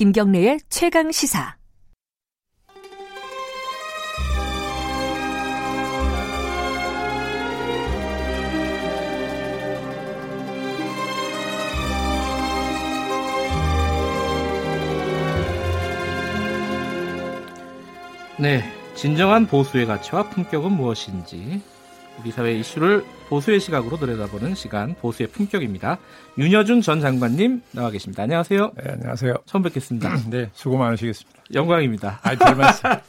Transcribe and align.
김경래의 0.00 0.60
최강 0.70 1.12
시사. 1.12 1.58
네, 18.38 18.62
진정한 18.94 19.46
보수의 19.46 19.84
가치와 19.84 20.30
품격은 20.30 20.72
무엇인지 20.72 21.60
우리 22.20 22.30
사회 22.30 22.52
이슈를 22.52 23.04
보수의 23.28 23.60
시각으로 23.60 23.96
들여다보는 23.96 24.54
시간 24.54 24.94
보수의 25.00 25.28
품격입니다. 25.28 25.98
윤여준 26.36 26.82
전 26.82 27.00
장관님 27.00 27.62
나와 27.72 27.90
계십니다. 27.90 28.24
안녕하세요. 28.24 28.72
네, 28.76 28.92
안녕하세요. 28.92 29.34
처음 29.46 29.62
뵙겠습니다. 29.62 30.14
네, 30.28 30.50
수고 30.52 30.76
많으시겠습니다. 30.76 31.40
영광입니다. 31.54 32.20
아, 32.22 32.34
별 32.34 32.56
말씀. 32.56 32.90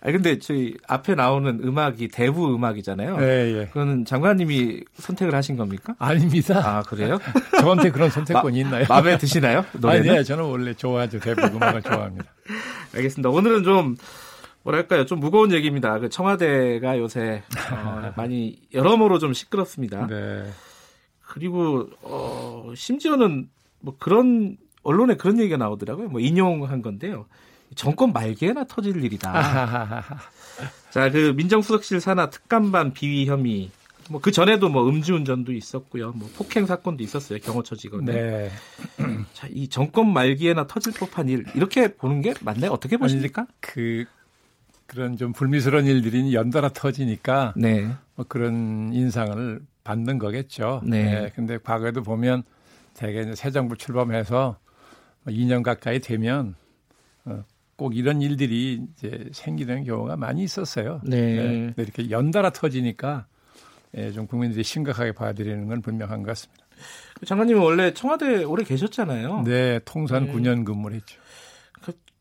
아 0.00 0.12
근데 0.12 0.38
저희 0.38 0.74
앞에 0.86 1.14
나오는 1.14 1.60
음악이 1.64 2.08
대부 2.08 2.54
음악이잖아요. 2.54 3.16
네, 3.16 3.58
예. 3.58 3.66
그거는 3.66 4.04
장관님이 4.04 4.84
선택을 4.98 5.34
하신 5.34 5.56
겁니까? 5.56 5.94
아닙니다. 5.98 6.60
아 6.62 6.82
그래요? 6.82 7.18
저한테 7.58 7.90
그런 7.90 8.10
선택권이 8.10 8.62
마, 8.62 8.66
있나요? 8.66 8.86
마음에 8.88 9.16
드시나요? 9.16 9.64
노래는? 9.72 10.10
아니, 10.10 10.18
네, 10.18 10.22
저는 10.22 10.44
원래 10.44 10.74
좋아하죠. 10.74 11.18
대북 11.20 11.56
음악을 11.56 11.82
좋아합니다. 11.82 12.26
알겠습니다. 12.94 13.30
오늘은 13.30 13.64
좀 13.64 13.96
뭐랄까요, 14.64 15.04
좀 15.04 15.20
무거운 15.20 15.52
얘기입니다. 15.52 15.98
그 15.98 16.08
청와대가 16.08 16.98
요새 16.98 17.42
어, 17.70 18.12
많이 18.16 18.58
여러모로 18.72 19.18
좀 19.18 19.32
시끄럽습니다. 19.32 20.06
네. 20.06 20.50
그리고 21.20 21.88
어, 22.02 22.72
심지어는 22.74 23.48
뭐 23.80 23.96
그런 23.98 24.56
언론에 24.82 25.16
그런 25.16 25.38
얘기가 25.38 25.58
나오더라고요. 25.58 26.08
뭐 26.08 26.20
인용한 26.20 26.82
건데요. 26.82 27.26
정권 27.74 28.12
말기에나 28.12 28.64
터질 28.64 29.02
일이다. 29.04 30.02
자, 30.90 31.10
그 31.10 31.34
민정수석실 31.36 32.00
산하 32.00 32.30
특감반 32.30 32.92
비위 32.92 33.26
혐의. 33.26 33.70
뭐 34.10 34.20
그 34.20 34.30
전에도 34.30 34.68
뭐 34.68 34.86
음주운전도 34.88 35.52
있었고요. 35.52 36.12
뭐 36.12 36.28
폭행 36.36 36.66
사건도 36.66 37.02
있었어요. 37.02 37.38
경호처 37.40 37.74
직원. 37.76 38.04
네. 38.04 38.50
자, 39.32 39.48
이 39.50 39.68
정권 39.68 40.12
말기에나 40.12 40.66
터질 40.66 40.92
법한 40.92 41.28
일 41.30 41.44
이렇게 41.54 41.94
보는 41.94 42.20
게 42.20 42.34
맞나요? 42.42 42.70
어떻게 42.70 42.96
보십니까? 42.98 43.46
그 43.60 44.04
그런 44.86 45.16
좀 45.16 45.32
불미스러운 45.32 45.86
일들이 45.86 46.34
연달아 46.34 46.70
터지니까 46.70 47.54
네. 47.56 47.90
뭐 48.14 48.24
그런 48.28 48.92
인상을 48.92 49.60
받는 49.82 50.18
거겠죠. 50.18 50.82
네. 50.84 51.30
근데 51.34 51.58
과거에도 51.58 52.02
보면 52.02 52.42
대개 52.94 53.22
이제 53.22 53.34
새 53.34 53.50
정부 53.50 53.76
출범해서 53.76 54.58
2년 55.26 55.62
가까이 55.62 56.00
되면 56.00 56.54
어, 57.24 57.42
꼭 57.76 57.96
이런 57.96 58.22
일들이 58.22 58.82
이제 58.92 59.28
생기는 59.32 59.84
경우가 59.84 60.16
많이 60.16 60.42
있었어요. 60.42 61.00
네. 61.04 61.36
근데 61.36 61.82
이렇게 61.82 62.10
연달아 62.10 62.50
터지니까 62.50 63.26
예, 63.96 64.10
좀 64.12 64.26
국민들이 64.26 64.62
심각하게 64.64 65.12
봐드리는 65.12 65.66
건 65.68 65.80
분명한 65.80 66.22
것 66.22 66.28
같습니다. 66.28 66.64
장관님은 67.24 67.62
원래 67.62 67.94
청와대 67.94 68.44
오래 68.44 68.64
계셨잖아요. 68.64 69.42
네, 69.42 69.78
통산 69.84 70.26
네. 70.26 70.32
9년 70.32 70.64
근무를 70.64 70.96
했죠. 70.96 71.20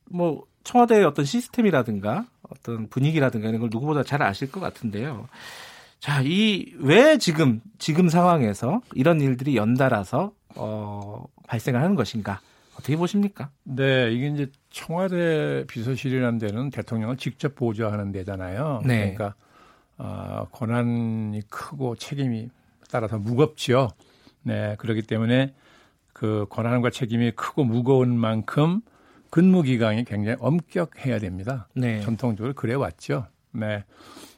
뭐 0.09 0.45
청와대의 0.63 1.03
어떤 1.05 1.25
시스템이라든가 1.25 2.27
어떤 2.57 2.87
분위기라든가 2.87 3.47
이런 3.49 3.59
걸 3.59 3.69
누구보다 3.71 4.03
잘 4.03 4.21
아실 4.21 4.51
것 4.51 4.59
같은데요. 4.59 5.27
자, 5.99 6.21
이 6.23 6.73
왜 6.79 7.17
지금 7.17 7.61
지금 7.79 8.09
상황에서 8.09 8.81
이런 8.93 9.21
일들이 9.21 9.55
연달아서 9.55 10.31
어, 10.55 11.25
발생을 11.47 11.81
하는 11.81 11.95
것인가? 11.95 12.39
어떻게 12.73 12.95
보십니까? 12.97 13.49
네, 13.63 14.11
이게 14.11 14.27
이제 14.27 14.47
청와대 14.69 15.63
비서실이라는 15.67 16.39
데는 16.39 16.69
대통령을 16.71 17.17
직접 17.17 17.55
보좌하는 17.55 18.11
데잖아요. 18.11 18.81
네. 18.85 19.13
그러니까 19.13 19.35
어, 19.97 20.47
권한이 20.51 21.41
크고 21.49 21.95
책임이 21.95 22.49
따라서 22.91 23.17
무겁지요. 23.17 23.89
네, 24.41 24.75
그렇기 24.79 25.03
때문에 25.03 25.53
그 26.11 26.45
권한과 26.49 26.89
책임이 26.89 27.31
크고 27.31 27.63
무거운 27.63 28.17
만큼 28.17 28.81
근무 29.33 29.63
기간이 29.63 30.05
굉장히 30.05 30.37
엄격해야 30.39 31.17
됩니다. 31.17 31.67
네. 31.73 32.01
전통적으로 32.01 32.53
그래 32.53 32.75
왔죠. 32.75 33.25
네. 33.51 33.83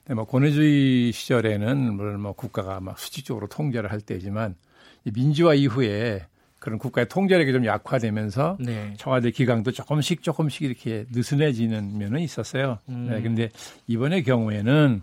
네, 0.08 0.14
뭐 0.14 0.24
권위주의 0.24 1.12
시절에는 1.12 1.96
물론 1.96 2.22
뭐 2.22 2.32
국가가 2.32 2.80
막 2.80 2.98
수직적으로 2.98 3.48
통제를 3.48 3.92
할 3.92 4.00
때지만 4.00 4.56
이 5.04 5.12
민주화 5.12 5.54
이후에 5.54 6.26
그런 6.60 6.80
국가의 6.80 7.10
통제력이 7.10 7.52
좀 7.52 7.66
약화되면서 7.66 8.56
네. 8.62 8.94
청와대 8.96 9.32
기강도 9.32 9.74
조금씩 9.74 10.24
조금씩 10.24 10.62
이렇게 10.62 11.06
느슨해지는 11.12 11.98
면은 11.98 12.22
있었어요. 12.22 12.80
음. 12.88 13.08
네, 13.10 13.22
근데 13.22 13.50
이번의 13.88 14.24
경우에는 14.24 15.02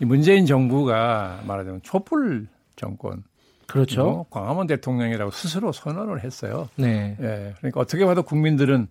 이 0.00 0.04
문재인 0.06 0.46
정부가 0.46 1.42
말하자면 1.46 1.82
촛불 1.82 2.46
정권 2.76 3.22
그렇죠. 3.66 4.24
광화문 4.30 4.68
대통령이라고 4.68 5.32
스스로 5.32 5.70
선언을 5.70 6.24
했어요. 6.24 6.70
네. 6.76 7.14
예, 7.20 7.52
그러니까 7.58 7.80
어떻게 7.80 8.06
봐도 8.06 8.22
국민들은 8.22 8.88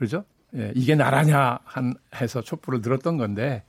그러죠. 0.00 0.24
예, 0.56 0.72
이게 0.74 0.94
나라냐 0.94 1.58
한 1.62 1.92
해서 2.18 2.40
촛불을 2.40 2.80
들었던 2.80 3.18
건데 3.18 3.62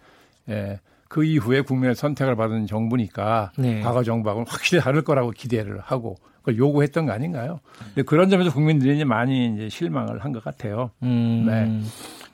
예, 0.47 0.79
그 1.09 1.25
이후에 1.25 1.59
국민의 1.59 1.93
선택을 1.93 2.37
받은 2.37 2.67
정부니까 2.67 3.51
네. 3.57 3.81
과거 3.81 4.01
정부하고는 4.01 4.47
확실히 4.47 4.81
다를 4.81 5.01
거라고 5.03 5.31
기대를 5.31 5.81
하고 5.81 6.15
그걸 6.37 6.57
요구했던 6.57 7.05
거 7.05 7.11
아닌가요? 7.11 7.59
근데 7.87 8.03
그런 8.03 8.29
점에서 8.29 8.51
국민들이 8.53 8.95
이제 8.95 9.03
많이 9.03 9.53
이제 9.53 9.67
실망을 9.67 10.23
한 10.23 10.31
것 10.31 10.41
같아요. 10.41 10.91
음. 11.03 11.43
네. 11.47 11.81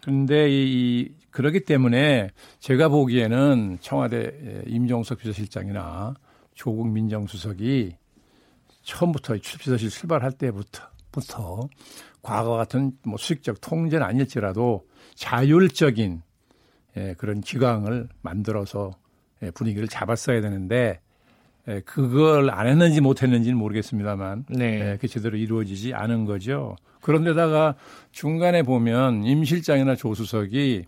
그런데 0.01 0.47
이, 0.47 0.53
이 1.01 1.09
그러기 1.31 1.61
때문에 1.65 2.29
제가 2.59 2.87
보기에는 2.89 3.79
청와대 3.81 4.63
임종석 4.67 5.17
비서실장이나 5.17 6.13
조국 6.53 6.87
민정수석이 6.87 7.95
처음부터 8.83 9.33
비서실 9.33 9.89
출발할 9.89 10.33
때부터 10.33 10.83
부터 11.17 11.67
과거 12.21 12.51
같은 12.51 12.91
뭐 13.03 13.17
수직적 13.17 13.61
통제는 13.61 14.05
아닐지라도 14.05 14.85
자율적인 15.15 16.21
예, 16.97 17.15
그런 17.17 17.41
기강을 17.41 18.07
만들어서 18.21 18.91
예, 19.41 19.51
분위기를 19.51 19.87
잡았어야 19.87 20.41
되는데 20.41 20.99
예, 21.67 21.81
그걸 21.81 22.49
안 22.49 22.67
했는지 22.67 23.01
못했는지는 23.01 23.57
모르겠습니다만 23.57 24.45
네. 24.49 24.91
예, 24.91 24.97
그 24.99 25.07
제대로 25.07 25.37
이루어지지 25.37 25.93
않은 25.93 26.25
거죠. 26.25 26.75
그런데다가 27.01 27.75
중간에 28.11 28.63
보면 28.63 29.23
임 29.23 29.43
실장이나 29.43 29.95
조 29.95 30.13
수석이 30.13 30.85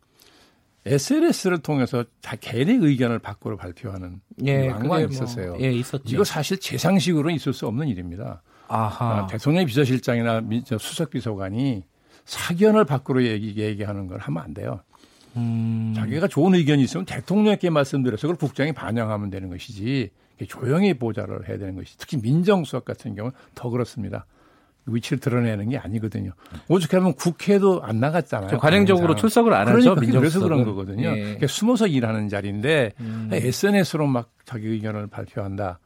SNS를 0.85 1.59
통해서 1.59 2.03
자 2.21 2.35
개인의 2.35 2.77
의견을 2.81 3.19
밖으로 3.19 3.57
발표하는 3.57 4.21
예, 4.45 4.69
왕왕 4.69 4.87
뭐, 4.87 4.99
있었어요. 4.99 5.57
예, 5.59 5.71
있었죠. 5.71 6.03
이거 6.07 6.23
사실 6.23 6.59
제 6.59 6.77
상식으로는 6.77 7.35
있을 7.35 7.53
수 7.53 7.67
없는 7.67 7.87
일입니다. 7.87 8.41
아하. 8.69 9.23
아, 9.23 9.27
대통령 9.27 9.65
비서실장이나 9.65 10.41
수석 10.79 11.09
비서관이 11.09 11.83
사견을 12.25 12.85
밖으로 12.85 13.23
얘기, 13.23 13.55
얘기하는 13.57 14.07
걸 14.07 14.19
하면 14.19 14.43
안 14.43 14.53
돼요. 14.53 14.81
음. 15.35 15.93
자기가 15.95 16.27
좋은 16.27 16.55
의견이 16.55 16.83
있으면 16.83 17.05
대통령께 17.05 17.69
말씀드려서 17.69 18.27
그걸 18.27 18.35
국장이 18.37 18.71
반영하면 18.71 19.29
되는 19.29 19.49
것이지 19.49 20.11
조용히 20.47 20.93
보좌를 20.93 21.49
해야 21.49 21.57
되는 21.57 21.75
것이 21.75 21.97
특히 21.97 22.17
민정수석 22.17 22.85
같은 22.85 23.15
경우는 23.15 23.35
더 23.55 23.69
그렇습니다. 23.69 24.25
위치를 24.85 25.19
드러내는 25.19 25.69
게 25.69 25.77
아니거든요. 25.77 26.31
오죽 26.67 26.93
하면 26.93 27.13
국회도 27.13 27.81
안 27.83 27.99
나갔잖아요. 27.99 28.49
저 28.49 28.57
관행적으로. 28.57 29.15
출석을 29.15 29.53
안 29.53 29.67
하죠. 29.67 29.95
그러니까 29.95 29.95
그래서 29.95 30.01
민정수석은. 30.39 30.47
그런 30.47 30.65
거거든요. 30.65 31.09
예. 31.09 31.21
그러니까 31.21 31.47
숨어서 31.47 31.87
일하는 31.87 32.29
자리인데 32.29 32.93
음. 32.99 33.29
SNS로 33.31 34.07
막 34.07 34.31
자기 34.45 34.67
의견을 34.67 35.07
발표한다. 35.07 35.79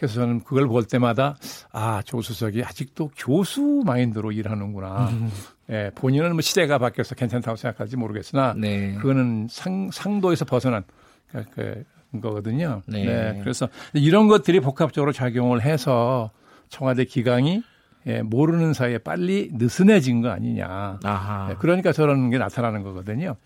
그래서 0.00 0.14
저는 0.14 0.40
그걸 0.40 0.66
볼 0.66 0.84
때마다 0.84 1.36
아, 1.72 2.00
조 2.06 2.22
수석이 2.22 2.64
아직도 2.64 3.10
교수 3.18 3.82
마인드로 3.84 4.32
일하는구나. 4.32 5.10
음. 5.10 5.30
예, 5.68 5.90
본인은 5.94 6.32
뭐 6.32 6.40
시대가 6.40 6.78
바뀌어서 6.78 7.14
괜찮다고 7.14 7.56
생각할지 7.56 7.98
모르겠으나 7.98 8.54
네. 8.56 8.94
그거는 8.94 9.48
상, 9.50 9.90
상도에서 9.92 10.46
벗어난 10.46 10.84
그, 11.30 11.44
그 11.54 11.84
거거든요. 12.18 12.80
네. 12.86 13.38
그래서 13.42 13.68
이런 13.92 14.26
것들이 14.26 14.60
복합적으로 14.60 15.12
작용을 15.12 15.60
해서 15.60 16.30
청와대 16.70 17.04
기강이 17.04 17.62
예, 18.06 18.22
모르는 18.22 18.72
사이에 18.72 18.96
빨리 18.96 19.50
느슨해진 19.52 20.22
거 20.22 20.30
아니냐. 20.30 20.98
아하. 21.04 21.48
예, 21.50 21.56
그러니까 21.58 21.92
저런 21.92 22.30
게 22.30 22.38
나타나는 22.38 22.82
거거든요. 22.82 23.36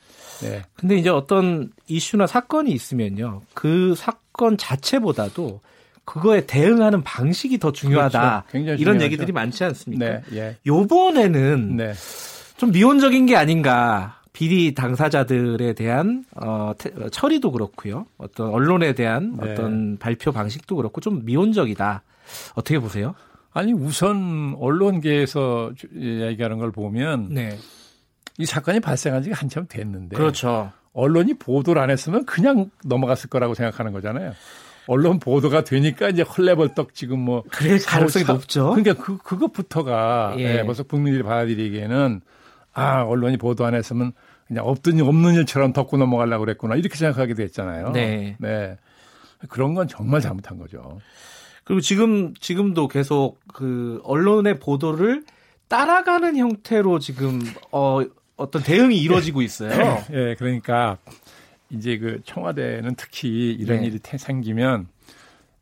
네. 0.40 0.62
근데 0.76 0.94
이제 0.94 1.10
어떤 1.10 1.72
이슈나 1.88 2.28
사건이 2.28 2.70
있으면요. 2.70 3.42
그 3.54 3.96
사건 3.96 4.56
자체보다도 4.56 5.60
그거에 6.04 6.46
대응하는 6.46 7.02
방식이 7.02 7.58
더 7.58 7.72
중요하다. 7.72 8.20
그렇죠. 8.20 8.46
굉장히 8.50 8.80
이런. 8.80 9.00
얘기들이 9.00 9.32
많지 9.32 9.64
않습니까? 9.64 10.04
네. 10.04 10.22
예. 10.32 10.56
요번에는 10.66 11.76
네. 11.76 11.92
좀 12.56 12.70
미온적인 12.72 13.26
게 13.26 13.36
아닌가. 13.36 14.20
비리 14.32 14.74
당사자들에 14.74 15.74
대한 15.74 16.24
어, 16.34 16.72
태- 16.76 16.90
어, 17.00 17.08
처리도 17.08 17.52
그렇고요. 17.52 18.06
어떤 18.18 18.48
언론에 18.48 18.92
대한 18.92 19.36
네. 19.40 19.52
어떤 19.52 19.96
발표 19.98 20.32
방식도 20.32 20.74
그렇고 20.74 21.00
좀 21.00 21.24
미온적이다. 21.24 22.02
어떻게 22.56 22.78
보세요? 22.80 23.14
아니 23.52 23.72
우선 23.72 24.56
언론계에서 24.58 25.70
얘기하는 25.96 26.58
걸 26.58 26.72
보면 26.72 27.28
네. 27.30 27.56
이 28.36 28.44
사건이 28.44 28.80
발생한 28.80 29.22
지가 29.22 29.36
한참 29.38 29.66
됐는데 29.68 30.16
그렇죠. 30.16 30.72
언론이 30.92 31.34
보도를 31.34 31.80
안 31.80 31.90
했으면 31.90 32.24
그냥 32.26 32.70
넘어갔을 32.84 33.30
거라고 33.30 33.54
생각하는 33.54 33.92
거잖아요. 33.92 34.32
언론 34.86 35.18
보도가 35.18 35.64
되니까 35.64 36.08
이제 36.08 36.22
헐레벌떡 36.22 36.94
지금 36.94 37.20
뭐 37.20 37.42
그래 37.50 37.78
가능성이 37.78 38.24
높죠. 38.24 38.70
그러니까 38.70 38.94
그 38.94 39.18
그것부터가 39.18 40.34
예. 40.38 40.58
예, 40.58 40.62
벌써 40.64 40.82
국민들이 40.82 41.22
받아들이기에는 41.22 42.20
아 42.72 43.02
언론이 43.02 43.36
보도 43.38 43.64
안 43.64 43.74
했으면 43.74 44.12
그냥 44.46 44.66
없던 44.66 45.00
없는 45.00 45.34
일처럼 45.34 45.72
덮고 45.72 45.96
넘어가려고 45.96 46.44
그랬구나 46.44 46.76
이렇게 46.76 46.96
생각하게 46.96 47.34
됐잖아요. 47.34 47.90
네. 47.90 48.36
네. 48.38 48.76
그런 49.48 49.74
건 49.74 49.88
정말 49.88 50.20
잘못한 50.20 50.58
거죠. 50.58 51.00
그리고 51.64 51.80
지금 51.80 52.34
지금도 52.34 52.88
계속 52.88 53.40
그 53.52 54.00
언론의 54.04 54.58
보도를 54.58 55.24
따라가는 55.68 56.36
형태로 56.36 56.98
지금 56.98 57.40
어 57.72 58.00
어떤 58.36 58.62
대응이 58.62 58.98
이루어지고 58.98 59.40
있어요. 59.42 60.04
예, 60.10 60.14
네, 60.14 60.34
그러니까 60.34 60.98
이제 61.70 61.98
그 61.98 62.20
청와대는 62.24 62.94
특히 62.96 63.52
이런 63.52 63.80
네. 63.80 63.86
일이 63.86 63.98
생기면 64.02 64.86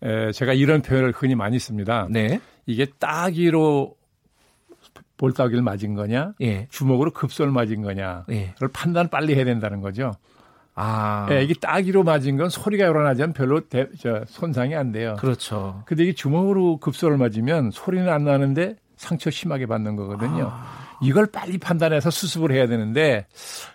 에, 0.03 0.33
제가 0.33 0.53
이런 0.53 0.83
표현을 0.83 1.13
흔히 1.13 1.35
많이 1.35 1.59
씁니다. 1.59 2.07
네. 2.11 2.41
이게 2.67 2.87
따기로 2.99 3.97
볼따기를 5.17 5.63
맞은 5.63 5.95
거냐, 5.95 6.35
예. 6.41 6.67
주먹으로 6.71 7.13
급소를 7.13 7.53
맞은 7.53 7.83
거냐, 7.83 8.25
예. 8.31 8.53
그걸 8.55 8.71
판단 8.73 9.09
빨리 9.09 9.37
해야 9.37 9.45
된다는 9.45 9.81
거죠. 9.81 10.13
아. 10.75 11.29
예, 11.31 11.45
이게 11.45 11.55
따기로 11.55 12.03
맞은 12.03 12.37
건 12.37 12.49
소리가 12.49 12.87
요란하지 12.87 13.23
않 13.23 13.33
별로 13.33 13.61
대, 13.69 13.87
저, 13.99 14.25
손상이 14.27 14.75
안 14.75 14.91
돼요. 14.91 15.15
그렇죠. 15.19 15.83
근데 15.87 16.05
이게 16.05 16.13
주먹으로 16.13 16.79
급소를 16.79 17.19
맞으면 17.19 17.71
소리는 17.71 18.09
안 18.09 18.25
나는데 18.25 18.77
상처 18.97 19.31
심하게 19.31 19.67
받는 19.67 19.97
거거든요. 19.97 20.49
아. 20.51 20.99
이걸 21.03 21.27
빨리 21.27 21.59
판단해서 21.59 22.11
수습을 22.11 22.53
해야 22.53 22.67
되는데 22.67 23.27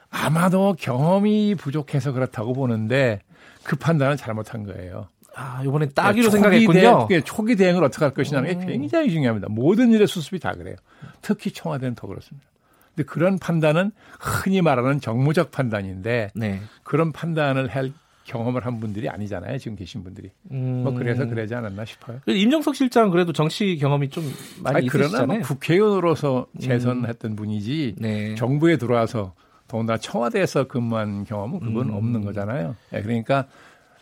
아마도 0.10 0.76
경험이 0.80 1.56
부족해서 1.56 2.12
그렇다고 2.12 2.54
보는데 2.54 3.22
그 3.64 3.76
판단을 3.76 4.18
잘못한 4.18 4.64
거예요. 4.64 5.08
아, 5.36 5.62
이번엔 5.64 5.92
따기로 5.94 6.26
네, 6.26 6.32
생각했군요. 6.32 7.08
대, 7.08 7.22
초기 7.22 7.56
대응을 7.56 7.84
어떻게 7.84 8.04
할 8.04 8.14
것이냐는 8.14 8.50
게 8.50 8.66
음. 8.66 8.68
굉장히 8.68 9.12
중요합니다. 9.12 9.48
모든 9.50 9.92
일의 9.92 10.08
수습이 10.08 10.40
다 10.40 10.54
그래요. 10.54 10.76
특히 11.22 11.52
청와대는 11.52 11.94
더 11.94 12.08
그렇습니다. 12.08 12.48
근데 12.96 13.06
그런 13.06 13.38
판단은 13.38 13.92
흔히 14.20 14.62
말하는 14.62 15.00
정무적 15.00 15.52
판단인데 15.52 16.32
네. 16.34 16.62
그런 16.84 17.12
판단을 17.12 17.68
할 17.68 17.92
경험을 18.24 18.66
한 18.66 18.80
분들이 18.80 19.08
아니잖아요. 19.08 19.58
지금 19.60 19.78
계신 19.78 20.04
분들이. 20.04 20.32
음. 20.52 20.82
뭐 20.84 20.94
그래서 20.94 21.26
그러지 21.26 21.54
않았나 21.54 21.86
싶어요. 21.86 22.20
임정석 22.26 22.76
실장 22.76 23.10
그래도 23.10 23.32
정치 23.32 23.78
경험이 23.78 24.10
좀 24.10 24.24
많이 24.62 24.78
아니, 24.78 24.86
있으시잖아요. 24.88 25.12
그러나 25.12 25.34
뭐 25.34 25.42
국회의원으로서 25.48 26.48
재선했던 26.60 27.32
음. 27.32 27.36
분이지 27.36 27.96
네. 28.00 28.36
정부에 28.36 28.78
들어와서 28.78 29.34
더군다나 29.68 29.98
청와대에서 29.98 30.66
근무한 30.68 31.24
경험은 31.26 31.60
그건 31.60 31.90
음. 31.90 31.96
없는 31.96 32.26
거잖아요. 32.26 32.76
네, 32.92 33.02
그러니까 33.02 33.46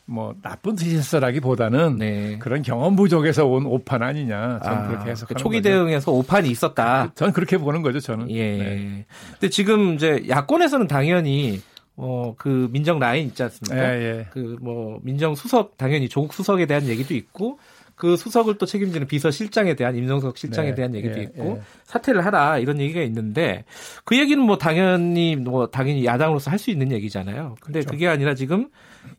뭐 0.05 0.35
나쁜 0.41 0.75
뜻이었어라기보다는 0.75 1.97
네. 1.97 2.37
그런 2.39 2.61
경험 2.61 2.95
부족에서 2.95 3.47
온 3.47 3.65
오판 3.65 4.03
아니냐 4.03 4.59
저는 4.63 4.77
아, 4.77 4.87
그렇게 4.87 5.11
해석하는 5.11 5.27
그 5.27 5.41
초기 5.41 5.57
거죠. 5.57 5.69
대응에서 5.69 6.11
오판이 6.11 6.49
있었다. 6.49 7.11
저는 7.15 7.33
그렇게 7.33 7.57
보는 7.57 7.81
거죠 7.81 7.99
저는. 7.99 8.29
예. 8.29 8.57
네. 8.57 9.05
근데 9.31 9.49
지금 9.49 9.95
이제 9.95 10.23
야권에서는 10.29 10.87
당연히 10.87 11.61
어, 11.97 12.35
그 12.37 12.67
민정 12.71 12.99
라인 12.99 13.27
있지 13.27 13.41
않습니까? 13.41 13.95
예, 13.95 14.01
예. 14.01 14.27
그뭐 14.31 14.99
민정 15.01 15.33
수석 15.33 15.77
당연히 15.77 16.07
조국 16.09 16.33
수석에 16.33 16.65
대한 16.65 16.85
얘기도 16.87 17.15
있고 17.15 17.57
그 17.95 18.17
수석을 18.17 18.57
또 18.57 18.65
책임지는 18.65 19.07
비서실장에 19.07 19.75
대한 19.75 19.95
임정석 19.95 20.37
실장에 20.37 20.69
네, 20.69 20.75
대한 20.75 20.95
얘기도 20.95 21.17
예, 21.17 21.23
있고 21.23 21.57
예. 21.57 21.61
사퇴를 21.85 22.25
하라 22.25 22.59
이런 22.59 22.79
얘기가 22.79 23.01
있는데 23.01 23.63
그 24.03 24.17
얘기는 24.17 24.41
뭐 24.43 24.57
당연히 24.57 25.35
뭐 25.37 25.67
당연히 25.67 26.05
야당으로서 26.05 26.51
할 26.51 26.59
수 26.59 26.71
있는 26.71 26.91
얘기잖아요. 26.91 27.55
근데 27.59 27.81
그렇죠. 27.81 27.91
그게 27.91 28.07
아니라 28.07 28.33
지금 28.33 28.69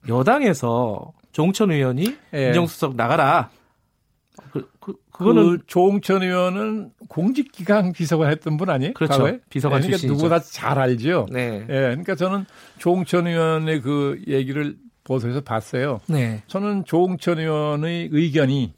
여당에서 0.09 1.13
조홍천 1.33 1.71
의원이 1.71 2.17
예. 2.35 2.47
임정수석 2.49 2.97
나가라. 2.97 3.51
그, 4.53 4.69
그, 4.81 4.95
그거는 5.13 5.59
그 5.59 5.67
조홍천 5.67 6.23
의원은 6.23 6.91
공직기강 7.09 7.93
비서관 7.93 8.31
했던 8.31 8.57
분 8.57 8.71
아니에요? 8.71 8.95
그렇죠. 8.95 9.13
과거에? 9.13 9.39
비서관 9.51 9.81
네, 9.83 9.89
그러니까 9.89 10.09
누구나 10.09 10.39
잘 10.41 10.79
알죠. 10.79 11.27
네. 11.31 11.61
예, 11.69 11.73
그러니까 11.73 12.15
저는 12.15 12.47
조홍천 12.79 13.27
의원의 13.27 13.81
그 13.83 14.21
얘기를 14.27 14.77
보도에서 15.07 15.41
봤어요. 15.41 16.01
네. 16.09 16.43
저는 16.47 16.85
조홍천 16.85 17.39
의원의 17.39 18.11
의견이 18.13 18.75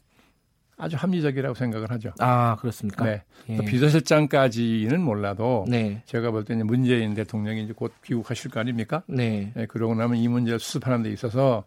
아주 0.77 0.95
합리적이라고 0.95 1.55
생각을 1.55 1.91
하죠. 1.91 2.11
아 2.19 2.55
그렇습니까? 2.55 3.03
네. 3.03 3.23
예. 3.49 3.57
비서실장까지는 3.57 5.01
몰라도 5.01 5.65
네. 5.67 6.01
제가 6.05 6.31
볼 6.31 6.45
때는 6.45 6.67
문재인 6.67 7.13
대통령이 7.13 7.63
이제 7.63 7.73
곧 7.73 7.91
귀국하실 8.05 8.51
거 8.51 8.61
아닙니까? 8.61 9.03
네. 9.07 9.51
네. 9.55 9.65
그러고 9.65 9.93
나면 9.95 10.17
이 10.17 10.27
문제를 10.29 10.59
수습하는 10.59 11.03
데 11.03 11.11
있어서 11.11 11.65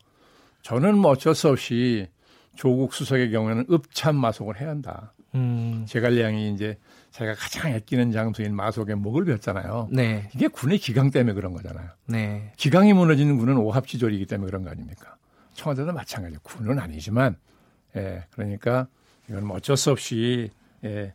저는 0.62 0.96
뭐 0.96 1.10
어쩔 1.10 1.34
수 1.34 1.48
없이 1.48 2.08
조국 2.54 2.94
수석의 2.94 3.30
경우에는 3.32 3.66
읍참 3.70 4.16
마속을 4.16 4.60
해야 4.60 4.70
한다. 4.70 5.12
음. 5.34 5.84
제갈량이 5.86 6.52
이제 6.54 6.78
자기가 7.12 7.34
가장 7.34 7.72
아끼는 7.74 8.10
장소인 8.10 8.56
마속에 8.56 8.94
목을 8.94 9.24
렸잖아요 9.24 9.88
네. 9.92 10.28
이게 10.34 10.48
군의 10.48 10.78
기강 10.78 11.10
때문에 11.10 11.34
그런 11.34 11.52
거잖아요. 11.52 11.88
네. 12.06 12.52
기강이 12.56 12.92
무너지는 12.94 13.36
군은 13.38 13.56
오합지졸이기 13.58 14.26
때문에 14.26 14.46
그런 14.46 14.64
거 14.64 14.70
아닙니까? 14.70 15.16
청와대도 15.54 15.92
마찬가지예요. 15.92 16.40
군은 16.42 16.78
아니지만, 16.78 17.36
예, 17.96 18.24
그러니까 18.32 18.86
이건 19.28 19.46
뭐 19.46 19.58
어쩔 19.58 19.76
수 19.76 19.90
없이 19.90 20.50
예. 20.84 21.12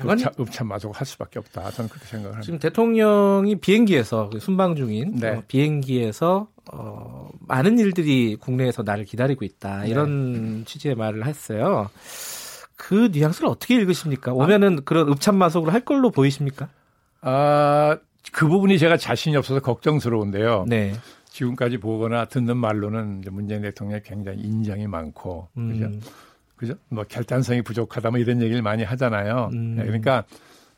읍참, 0.00 0.32
읍참 0.40 0.68
마속 0.68 0.98
할 0.98 1.06
수밖에 1.06 1.38
없다. 1.38 1.70
저는 1.70 1.88
그렇게 1.88 2.06
생각을 2.06 2.36
합니다. 2.36 2.44
지금 2.44 2.58
대통령이 2.58 3.56
비행기에서 3.56 4.30
그 4.30 4.40
순방 4.40 4.74
중인 4.74 5.16
네. 5.16 5.30
어, 5.30 5.42
비행기에서 5.46 6.48
어, 6.72 7.28
많은 7.40 7.78
일들이 7.78 8.36
국내에서 8.36 8.82
나를 8.82 9.04
기다리고 9.04 9.44
있다. 9.44 9.82
네. 9.82 9.88
이런 9.88 10.58
네. 10.58 10.64
취지의 10.64 10.94
말을 10.94 11.26
했어요. 11.26 11.90
그 12.82 13.10
뉘앙스를 13.12 13.48
어떻게 13.48 13.76
읽으십니까? 13.76 14.32
오면은 14.32 14.78
아, 14.78 14.82
그런 14.84 15.08
읍참마속으로 15.08 15.70
할 15.70 15.82
걸로 15.82 16.10
보이십니까? 16.10 16.68
아, 17.20 17.96
그 18.32 18.48
부분이 18.48 18.76
제가 18.80 18.96
자신이 18.96 19.36
없어서 19.36 19.60
걱정스러운데요. 19.60 20.64
네. 20.66 20.92
지금까지 21.26 21.78
보거나 21.78 22.24
듣는 22.24 22.56
말로는 22.56 23.22
문재인 23.30 23.62
대통령이 23.62 24.02
굉장히 24.02 24.40
인정이 24.40 24.88
많고, 24.88 25.46
음. 25.56 25.70
그죠? 25.70 26.10
그죠? 26.56 26.74
뭐 26.88 27.04
결단성이 27.08 27.62
부족하다 27.62 28.10
뭐 28.10 28.18
이런 28.18 28.42
얘기를 28.42 28.62
많이 28.62 28.82
하잖아요. 28.82 29.50
음. 29.52 29.76
네, 29.76 29.84
그러니까 29.84 30.24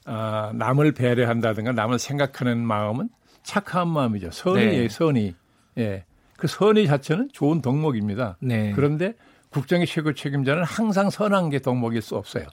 아, 0.05 0.53
남을 0.55 0.93
배려한다든가 0.93 1.73
남을 1.73 1.99
생각하는 1.99 2.59
마음은 2.59 3.09
착한 3.43 3.89
마음이죠. 3.89 4.31
선의의 4.31 4.77
네. 4.77 4.89
선의. 4.91 5.35
예. 5.79 6.05
그 6.37 6.49
선의 6.49 6.87
자체는 6.87 7.31
좋은 7.33 7.63
덕목입니다. 7.63 8.37
네. 8.41 8.73
그런데 8.73 9.15
국정의 9.55 9.87
최고 9.87 10.13
책임자는 10.13 10.65
항상 10.65 11.11
선한 11.11 11.51
게 11.51 11.61
덕목일 11.61 12.03
수 12.03 12.17
없어요. 12.17 12.45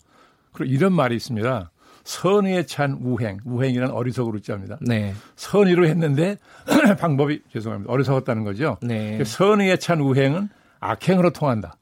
그리고 0.54 0.72
이런 0.72 0.94
말이 0.94 1.16
있습니다. 1.16 1.72
선의에 2.04 2.64
찬 2.66 3.00
우행, 3.02 3.40
우행이란 3.44 3.92
어리석으로 3.92 4.40
자입니다. 4.40 4.78
네. 4.82 5.14
선의로 5.36 5.88
했는데 5.88 6.38
방법이 7.00 7.42
죄송합니다. 7.52 7.92
어리석었다는 7.92 8.44
거죠. 8.44 8.78
네. 8.82 9.24
선의에 9.24 9.78
찬 9.78 10.00
우행은 10.00 10.50
악행으로 10.80 11.32
통한다. 11.32 11.76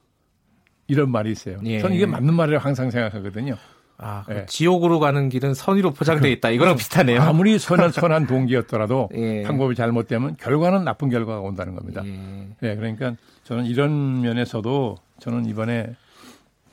이런 0.87 1.11
말이 1.11 1.31
있어요. 1.31 1.59
예. 1.65 1.79
저는 1.79 1.95
이게 1.95 2.05
맞는 2.05 2.33
말이라고 2.33 2.63
항상 2.63 2.89
생각하거든요. 2.89 3.55
아, 3.97 4.23
그 4.25 4.33
예. 4.33 4.45
지옥으로 4.47 4.99
가는 4.99 5.27
길은 5.29 5.53
선의로 5.53 5.91
포장돼 5.91 6.31
있다. 6.31 6.49
이거랑 6.51 6.77
비슷하네요. 6.77 7.21
아무리 7.21 7.59
선한 7.59 7.91
선한 7.91 8.27
동기였더라도 8.27 9.09
예. 9.15 9.43
방법이 9.43 9.75
잘못되면 9.75 10.37
결과는 10.37 10.85
나쁜 10.85 11.09
결과가 11.09 11.41
온다는 11.41 11.75
겁니다. 11.75 12.01
예. 12.05 12.47
네, 12.61 12.75
그러니까 12.75 13.15
저는 13.43 13.65
이런 13.65 14.21
면에서도 14.21 14.95
저는 15.19 15.45
이번에 15.45 15.95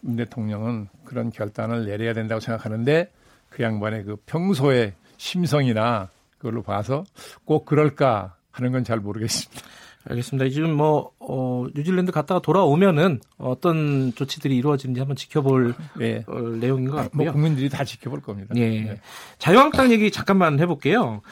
문 0.01 0.17
대통령은 0.17 0.89
그런 1.05 1.31
결단을 1.31 1.87
내려야 1.87 2.13
된다고 2.13 2.41
생각하는데 2.41 3.11
그 3.49 3.63
양반의 3.63 4.05
그 4.05 4.17
평소의 4.27 4.95
심성이나 5.17 6.09
그걸로 6.39 6.63
봐서 6.63 7.05
꼭 7.45 7.65
그럴까 7.65 8.35
하는 8.51 8.73
건 8.73 8.85
잘 8.85 9.01
모르겠습니다. 9.01 9.63
알겠습니다. 10.09 10.49
지금 10.51 10.73
뭐 10.77 11.11
어, 11.19 11.67
뉴질랜드 11.75 12.13
갔다가 12.13 12.41
돌아오면은 12.41 13.21
어떤 13.39 14.15
조치들이 14.15 14.57
이루어지는지 14.57 15.01
한번 15.01 15.17
지켜볼 15.17 15.75
네. 15.99 16.25
어, 16.29 16.39
내용인 16.39 16.89
것 16.89 16.97
같고요. 16.97 17.25
뭐 17.25 17.33
국민들이 17.33 17.69
다 17.69 17.83
지켜볼 17.85 18.21
겁니다. 18.21 18.55
예. 18.57 18.69
네. 18.83 19.01
자유한국당 19.39 19.91
얘기 19.91 20.11
잠깐만 20.13 20.61
해볼게요. 20.61 21.23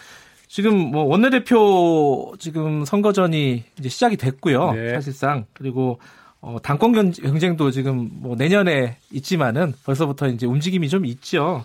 지금 0.49 0.77
뭐 0.77 1.05
원내대표 1.05 2.35
지금 2.39 2.85
선거전이 2.85 3.65
이제 3.79 3.89
시작이 3.89 4.17
됐고요. 4.17 4.73
네. 4.73 4.95
사실상 4.95 5.47
그리고 5.53 6.01
어, 6.45 6.59
당권 6.63 6.93
경쟁도 7.11 7.71
지금 7.71 8.11
뭐 8.13 8.37
내년에 8.37 8.99
있지만은 9.11 9.73
벌써부터 9.87 10.29
이제 10.29 10.45
움직임이 10.45 10.91
좀 10.91 11.07
있죠. 11.07 11.65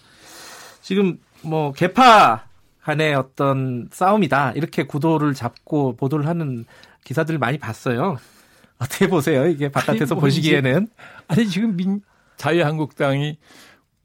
지금 0.81 1.19
뭐 1.41 1.73
개파 1.73 2.45
간의 2.83 3.13
어떤 3.13 3.89
싸움이다 3.91 4.53
이렇게 4.53 4.83
구도를 4.83 5.33
잡고 5.33 5.97
보도를 5.97 6.27
하는 6.27 6.63
기사들을 7.03 7.39
많이 7.39 7.57
봤어요. 7.57 8.15
어떻게 8.79 9.09
보세요? 9.09 9.47
이게 9.47 9.67
바깥에서 9.69 10.05
아니, 10.05 10.13
뭐 10.13 10.21
보시기에는 10.21 10.87
아니 11.27 11.45
지금 11.49 11.75
민 11.75 11.99
자유한국당이 12.37 13.37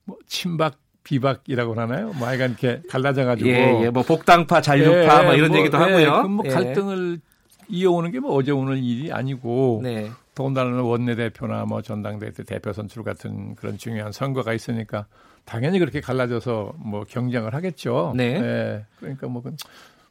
뭐 0.04 0.18
친박 0.26 0.74
비박이라고 1.04 1.74
하나요? 1.80 2.12
뭐 2.14 2.26
하여간 2.26 2.50
이렇게 2.50 2.82
갈라져 2.90 3.24
가지고 3.24 3.48
예, 3.48 3.82
예, 3.84 3.90
뭐 3.90 4.02
복당파 4.02 4.60
잔류파 4.60 5.20
예, 5.20 5.24
뭐 5.24 5.34
이런 5.34 5.50
뭐, 5.50 5.58
얘기도 5.60 5.78
예, 5.78 5.82
하고요. 5.82 6.28
뭐 6.28 6.44
예. 6.46 6.50
갈등을 6.50 7.20
이어오는 7.68 8.10
게 8.10 8.18
뭐 8.18 8.34
어제 8.34 8.50
오늘 8.50 8.78
일이 8.82 9.12
아니고 9.12 9.80
네. 9.84 10.10
더군다나 10.34 10.82
원내대표나 10.82 11.64
뭐 11.64 11.82
전당대회 11.82 12.32
대표 12.32 12.72
선출 12.72 13.04
같은 13.04 13.54
그런 13.54 13.78
중요한 13.78 14.12
선거가 14.12 14.52
있으니까 14.52 15.06
당연히 15.44 15.78
그렇게 15.78 16.00
갈라져서 16.00 16.74
뭐 16.76 17.04
경쟁을 17.04 17.54
하겠죠. 17.54 18.14
네. 18.16 18.40
네. 18.40 18.84
그러니까 18.98 19.28
뭐, 19.28 19.42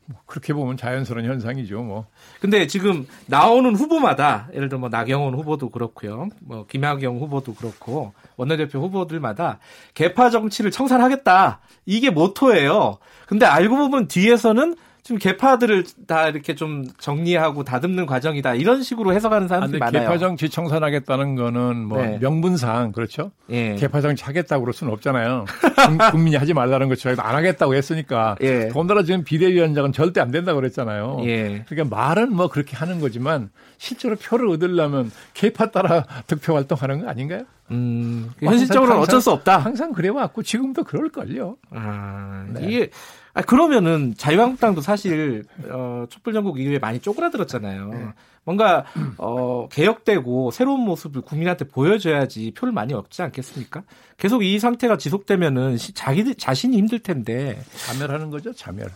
뭐 0.06 0.22
그렇게 0.26 0.54
보면 0.54 0.78
자연스러운 0.78 1.26
현상이죠, 1.26 1.82
뭐. 1.82 2.06
근데 2.40 2.68
지금 2.68 3.08
나오는 3.26 3.76
후보마다 3.76 4.48
예를 4.54 4.70
들어 4.70 4.80
뭐 4.80 4.90
나경원 4.90 5.34
후보도 5.34 5.70
그렇고요. 5.70 6.30
뭐 6.42 6.66
김학영 6.68 7.18
후보도 7.18 7.56
그렇고 7.56 8.14
원내대표 8.36 8.80
후보들마다 8.80 9.60
개파 9.94 10.30
정치를 10.30 10.72
청산하겠다. 10.72 11.60
이게 11.86 12.10
모토예요. 12.10 12.98
근데 13.28 13.46
알고 13.46 13.76
보면 13.76 14.08
뒤에서는 14.08 14.76
지금 15.04 15.20
개파들을 15.20 15.84
다 16.08 16.30
이렇게 16.30 16.56
좀 16.56 16.86
정리하고 16.98 17.66
다듬는 17.66 18.06
과정이다 18.06 18.56
이런 18.56 18.84
식으로 18.84 19.14
해석하는 19.14 19.50
사람들이 19.50 19.82
아, 19.82 19.86
많아요. 19.86 20.04
개파 20.04 20.18
정치 20.18 20.50
청산하겠다는 20.50 21.36
거는 21.36 21.86
뭐 21.86 22.02
네. 22.02 22.18
명분상 22.22 22.94
그렇죠. 22.94 23.32
예. 23.50 23.76
개파 23.76 24.00
정치 24.00 24.24
하겠다고 24.24 24.62
그럴 24.64 24.74
수는 24.74 24.94
없잖아요. 24.94 25.44
국민이 26.12 26.38
하지 26.38 26.54
말라는 26.54 26.88
것처럼 26.88 27.20
안 27.20 27.36
하겠다고 27.36 27.76
했으니까. 27.76 28.38
예. 28.42 28.70
더군다나 28.70 29.04
지금 29.04 29.26
비대위원장은 29.26 29.92
절대 29.92 30.22
안 30.22 30.32
된다고 30.32 30.62
그랬잖아요. 30.62 31.20
예. 31.26 31.66
그러니까 31.68 31.96
말은 31.96 32.34
뭐 32.34 32.48
그렇게 32.48 32.78
하는 32.78 33.02
거지만 33.02 33.50
실제로 33.78 34.16
표를 34.16 34.48
얻으려면 34.48 35.12
개파 35.34 35.72
따라 35.72 36.06
득표 36.28 36.56
활동하는 36.56 37.04
거 37.04 37.10
아닌가요? 37.10 37.44
음, 37.72 38.32
뭐 38.42 38.52
현실적으로는 38.54 39.02
어쩔 39.02 39.20
수 39.20 39.32
없다. 39.32 39.58
항상 39.58 39.92
그래왔고 39.92 40.44
지금도 40.44 40.86
그럴걸요. 40.86 41.58
아, 41.72 42.46
네. 42.54 42.62
이게 42.66 42.90
아, 43.36 43.42
그러면은 43.42 44.14
자유한국당도 44.16 44.82
사실 44.82 45.44
어, 45.70 46.06
촛불 46.10 46.34
전국 46.34 46.60
이후에 46.60 46.78
많이 46.78 47.00
쪼그라들었잖아요. 47.00 47.88
네. 47.90 48.08
뭔가 48.44 48.86
어, 49.18 49.68
개혁되고 49.72 50.52
새로운 50.52 50.82
모습을 50.82 51.22
국민한테 51.22 51.66
보여줘야지 51.66 52.52
표를 52.56 52.74
많이 52.74 52.94
얻지 52.94 53.22
않겠습니까? 53.22 53.84
계속 54.18 54.44
이 54.44 54.60
상태가 54.60 54.98
지속되면은 54.98 55.78
자기 55.96 56.36
자신이 56.36 56.78
힘들 56.78 57.00
텐데 57.00 57.64
자멸하는 57.88 58.30
거죠, 58.30 58.54
자멸. 58.54 58.92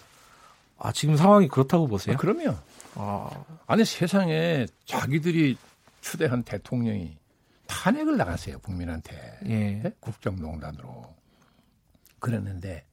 아 0.78 0.92
지금 0.92 1.16
상황이 1.16 1.48
그렇다고 1.48 1.88
보세요? 1.88 2.16
아, 2.16 2.18
그럼요. 2.18 2.56
아. 2.96 3.30
아니 3.66 3.86
세상에 3.86 4.68
자기들이 4.86 5.58
추대한 6.02 6.44
대통령이 6.44 7.18
탄핵을 7.68 8.18
나갔어요 8.18 8.60
국민한테 8.60 9.40
예. 9.46 9.82
네? 9.84 9.92
국정농단으로 10.00 11.16
그랬는데 12.20 12.87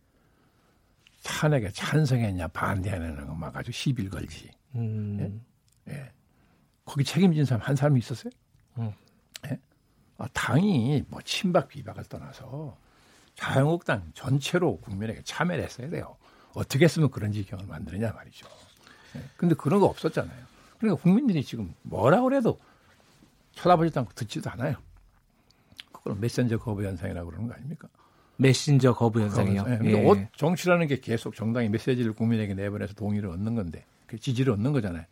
탄핵에 1.24 1.70
찬성했냐 1.70 2.48
반대하냐는 2.48 3.26
것만 3.26 3.50
가지고 3.50 3.72
시비를 3.72 4.10
걸지. 4.10 4.50
음. 4.76 5.42
예? 5.88 5.94
예. 5.94 6.12
거기 6.84 7.02
책임진 7.02 7.46
사람 7.46 7.62
한 7.66 7.74
사람이 7.74 7.98
있었어요? 7.98 8.30
음. 8.78 8.92
예? 9.46 9.58
아, 10.18 10.28
당이 10.34 11.04
뭐 11.08 11.20
친박 11.22 11.68
비박을 11.68 12.04
떠나서 12.04 12.76
자유한국당 13.34 14.12
전체로 14.14 14.76
국민에게 14.80 15.22
참여를 15.24 15.64
했어야 15.64 15.88
돼요. 15.88 16.16
어떻게 16.52 16.84
했으면 16.84 17.10
그런 17.10 17.32
지경을 17.32 17.66
만드느냐 17.66 18.12
말이죠. 18.12 18.46
예? 19.16 19.22
근데 19.38 19.54
그런 19.54 19.80
거 19.80 19.86
없었잖아요. 19.86 20.44
그러니까 20.78 21.02
국민들이 21.02 21.42
지금 21.42 21.74
뭐라 21.82 22.20
그래도 22.20 22.58
쳐다보지도 23.52 24.00
않고 24.00 24.12
듣지도 24.12 24.50
않아요. 24.50 24.76
그걸 25.90 26.16
메신저 26.16 26.58
거부 26.58 26.84
현상이라고 26.84 27.30
그러는 27.30 27.48
거 27.48 27.54
아닙니까? 27.54 27.88
메신저 28.36 28.94
거부 28.94 29.20
현상이요. 29.20 29.62
네. 29.62 29.78
예. 29.84 30.08
어, 30.08 30.16
정치라는 30.36 30.86
게 30.86 31.00
계속 31.00 31.34
정당이 31.34 31.68
메시지를 31.68 32.12
국민에게 32.12 32.54
내보내서 32.54 32.94
동의를 32.94 33.30
얻는 33.30 33.54
건데 33.54 33.84
그 34.06 34.18
지지를 34.18 34.52
얻는 34.54 34.72
거잖아요. 34.72 35.04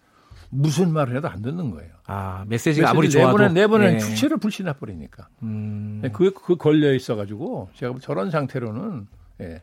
무슨 0.50 0.92
말을 0.92 1.16
해도 1.16 1.28
안 1.28 1.40
듣는 1.40 1.70
거예요. 1.70 1.90
아 2.06 2.44
메시지가 2.46 2.90
아무리 2.90 3.08
좋아도 3.08 3.38
내보낸 3.38 3.54
내보낸 3.54 3.94
예. 3.94 3.98
주체를 3.98 4.36
불신해 4.36 4.74
버리니까. 4.74 5.28
음. 5.42 6.00
네, 6.02 6.10
그, 6.10 6.32
그 6.32 6.56
걸려 6.56 6.92
있어가지고 6.92 7.70
제가 7.74 7.94
저런 8.00 8.30
상태로는 8.30 9.06
예. 9.40 9.62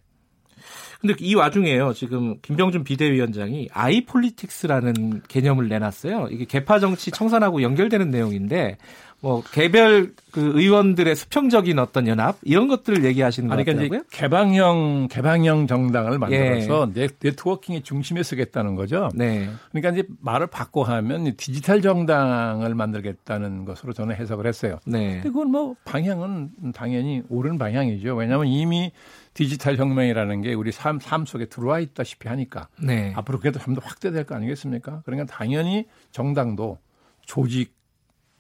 근데 1.00 1.16
이 1.20 1.34
와중에요. 1.34 1.94
지금 1.94 2.40
김병준 2.42 2.84
비대위원장이 2.84 3.70
아이폴리틱스라는 3.72 5.22
개념을 5.28 5.70
내놨어요. 5.70 6.28
이게 6.32 6.44
개파 6.44 6.80
정치 6.80 7.10
청산하고 7.12 7.62
연결되는 7.62 8.10
내용인데 8.10 8.78
뭐 9.22 9.44
개별 9.52 10.14
그 10.32 10.60
의원들의 10.60 11.16
수평적인 11.16 11.78
어떤 11.80 12.08
연합 12.08 12.38
이런 12.44 12.68
것들을 12.68 13.04
얘기하시는 13.04 13.50
거아요 13.50 13.64
그러니까 13.66 14.04
개방형 14.12 15.08
개방형 15.10 15.68
정당을 15.68 16.20
만들어서 16.20 16.92
예. 16.96 17.10
네트워킹의 17.20 17.82
중심에 17.82 18.24
서겠다는 18.24 18.76
거죠. 18.76 19.10
네. 19.16 19.50
그러니까 19.72 19.90
이제 19.92 20.08
말을 20.22 20.48
바꿔 20.48 20.84
하면 20.84 21.36
디지털 21.36 21.82
정당을 21.82 22.76
만들겠다는 22.76 23.66
것으로 23.66 23.94
저는 23.94 24.16
해석을 24.16 24.46
했어요. 24.46 24.80
네. 24.86 25.16
근데 25.16 25.30
그건 25.30 25.52
뭐 25.52 25.76
방향은 25.84 26.74
당연히 26.74 27.24
옳은 27.30 27.58
방향이죠. 27.58 28.16
왜냐하면 28.16 28.48
이미 28.48 28.92
디지털 29.34 29.78
혁명이라는 29.78 30.42
게 30.42 30.54
우리 30.54 30.72
삶, 30.72 31.00
삶 31.00 31.26
속에 31.26 31.46
들어와 31.46 31.80
있다시피 31.80 32.28
하니까 32.28 32.68
네. 32.82 33.14
앞으로 33.16 33.40
그래도 33.40 33.60
좀 33.60 33.74
더 33.74 33.82
확대될 33.84 34.26
거 34.26 34.36
아니겠습니까? 34.36 35.02
그러니까 35.06 35.34
당연히 35.34 35.86
정당도 36.12 36.78
조직 37.22 37.74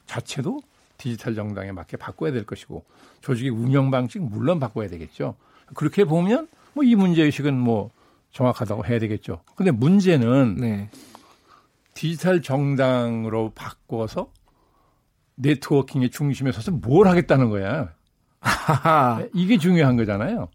자체도 0.05 0.61
디지털 0.99 1.33
정당에 1.33 1.71
맞게 1.71 1.97
바꿔야 1.97 2.31
될 2.31 2.45
것이고 2.45 2.85
조직의 3.21 3.49
운영 3.49 3.89
방식 3.89 4.21
물론 4.21 4.59
바꿔야 4.59 4.87
되겠죠. 4.87 5.35
그렇게 5.73 6.05
보면 6.05 6.47
뭐 6.73 6.83
이 6.83 6.95
문제 6.95 7.23
의식은 7.23 7.57
뭐 7.57 7.89
정확하다고 8.31 8.85
해야 8.85 8.99
되겠죠. 8.99 9.41
근데 9.55 9.71
문제는 9.71 10.55
네. 10.59 10.89
디지털 11.95 12.41
정당으로 12.41 13.51
바꿔서 13.55 14.31
네트워킹의 15.35 16.11
중심에 16.11 16.51
서서 16.51 16.71
뭘 16.71 17.07
하겠다는 17.07 17.49
거야. 17.49 17.89
네, 19.19 19.29
이게 19.33 19.57
중요한 19.57 19.97
거잖아요. 19.97 20.49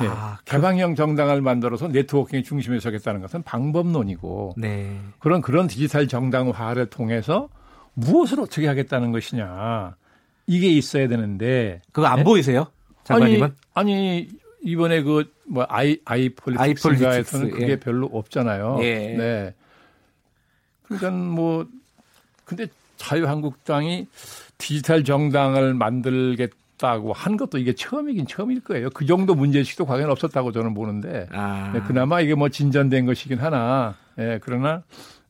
네. 0.00 0.08
아, 0.08 0.38
개방형 0.44 0.96
정당을 0.96 1.40
만들어서 1.40 1.86
네트워킹의 1.88 2.42
중심에 2.42 2.80
서겠다는 2.80 3.20
것은 3.20 3.42
방법론이고 3.42 4.54
네. 4.56 4.98
그런 5.20 5.40
그런 5.40 5.68
디지털 5.68 6.08
정당화를 6.08 6.86
통해서 6.86 7.48
무엇을 7.94 8.40
어떻게 8.40 8.66
하겠다는 8.66 9.12
것이냐 9.12 9.96
이게 10.46 10.68
있어야 10.68 11.08
되는데 11.08 11.80
그거 11.92 12.06
안 12.06 12.18
네? 12.18 12.24
보이세요, 12.24 12.66
장관님은? 13.04 13.54
아니, 13.74 13.94
아니 13.94 14.28
이번에 14.62 15.02
그 15.02 15.34
뭐 15.46 15.66
아이 15.68 15.98
아이폴리틱스에서는 16.04 17.50
그게 17.50 17.68
예. 17.70 17.76
별로 17.76 18.06
없잖아요. 18.06 18.78
예. 18.80 19.16
네. 19.16 19.54
그러니까 20.82 21.10
뭐 21.10 21.66
근데 22.44 22.66
자유한국당이 22.96 24.06
디지털 24.58 25.04
정당을 25.04 25.74
만들겠다고 25.74 27.12
한 27.12 27.36
것도 27.36 27.58
이게 27.58 27.74
처음이긴 27.74 28.26
처음일 28.26 28.60
거예요. 28.60 28.90
그 28.90 29.06
정도 29.06 29.34
문제의식도 29.34 29.86
과연 29.86 30.10
없었다고 30.10 30.52
저는 30.52 30.74
보는데 30.74 31.26
아. 31.32 31.70
네, 31.74 31.80
그나마 31.86 32.20
이게 32.20 32.34
뭐 32.34 32.48
진전된 32.48 33.06
것이긴 33.06 33.38
하나 33.38 33.94
예, 34.18 34.38
그러나 34.42 34.82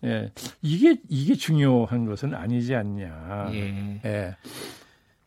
예. 0.04 0.30
이게 0.62 0.96
이게 1.08 1.34
중요한 1.34 2.06
것은 2.06 2.34
아니지 2.34 2.74
않냐. 2.74 3.48
예. 3.52 4.00
예. 4.04 4.36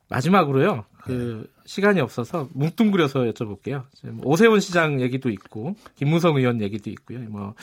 마지막으로요. 0.10 0.86
그 1.02 1.50
시간이 1.66 2.00
없어서 2.00 2.50
뭉뚱그려서 2.54 3.22
여쭤볼게요. 3.22 3.84
오세훈 4.24 4.60
시장 4.60 5.02
얘기도 5.02 5.30
있고 5.30 5.76
김무성 5.96 6.38
의원 6.38 6.62
얘기도 6.62 6.90
있고요. 6.92 7.20
뭐 7.30 7.56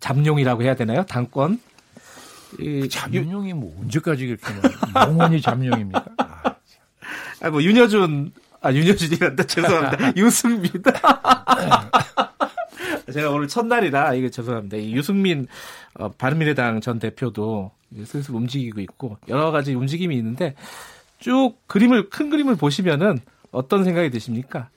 잠룡이라고 0.00 0.62
해야 0.62 0.74
되나요? 0.74 1.04
당권. 1.04 1.60
이 2.60 2.88
잠룡이 2.88 3.54
뭐 3.54 3.74
언제까지 3.80 4.24
이렇게 4.24 4.44
영원히 4.94 5.40
잠룡입니까? 5.40 6.04
아, 6.18 6.56
아, 7.40 7.50
뭐 7.50 7.62
윤여준 7.62 8.32
아 8.60 8.72
윤여준이란다 8.72 9.44
죄송합니다. 9.44 10.12
유승입니다. 10.16 10.92
제가 13.12 13.30
오늘 13.30 13.48
첫날이라 13.48 14.14
이게 14.14 14.30
죄송합니다. 14.30 14.76
이 14.76 14.92
유승민 14.92 15.46
어, 15.94 16.08
바른미래당 16.10 16.80
전 16.80 16.98
대표도 16.98 17.70
슬슬 18.04 18.34
움직이고 18.34 18.80
있고 18.80 19.18
여러 19.28 19.50
가지 19.50 19.74
움직임이 19.74 20.16
있는데 20.16 20.54
쭉 21.18 21.54
그림을 21.66 22.10
큰 22.10 22.30
그림을 22.30 22.56
보시면은 22.56 23.18
어떤 23.50 23.84
생각이 23.84 24.10
드십니까? 24.10 24.70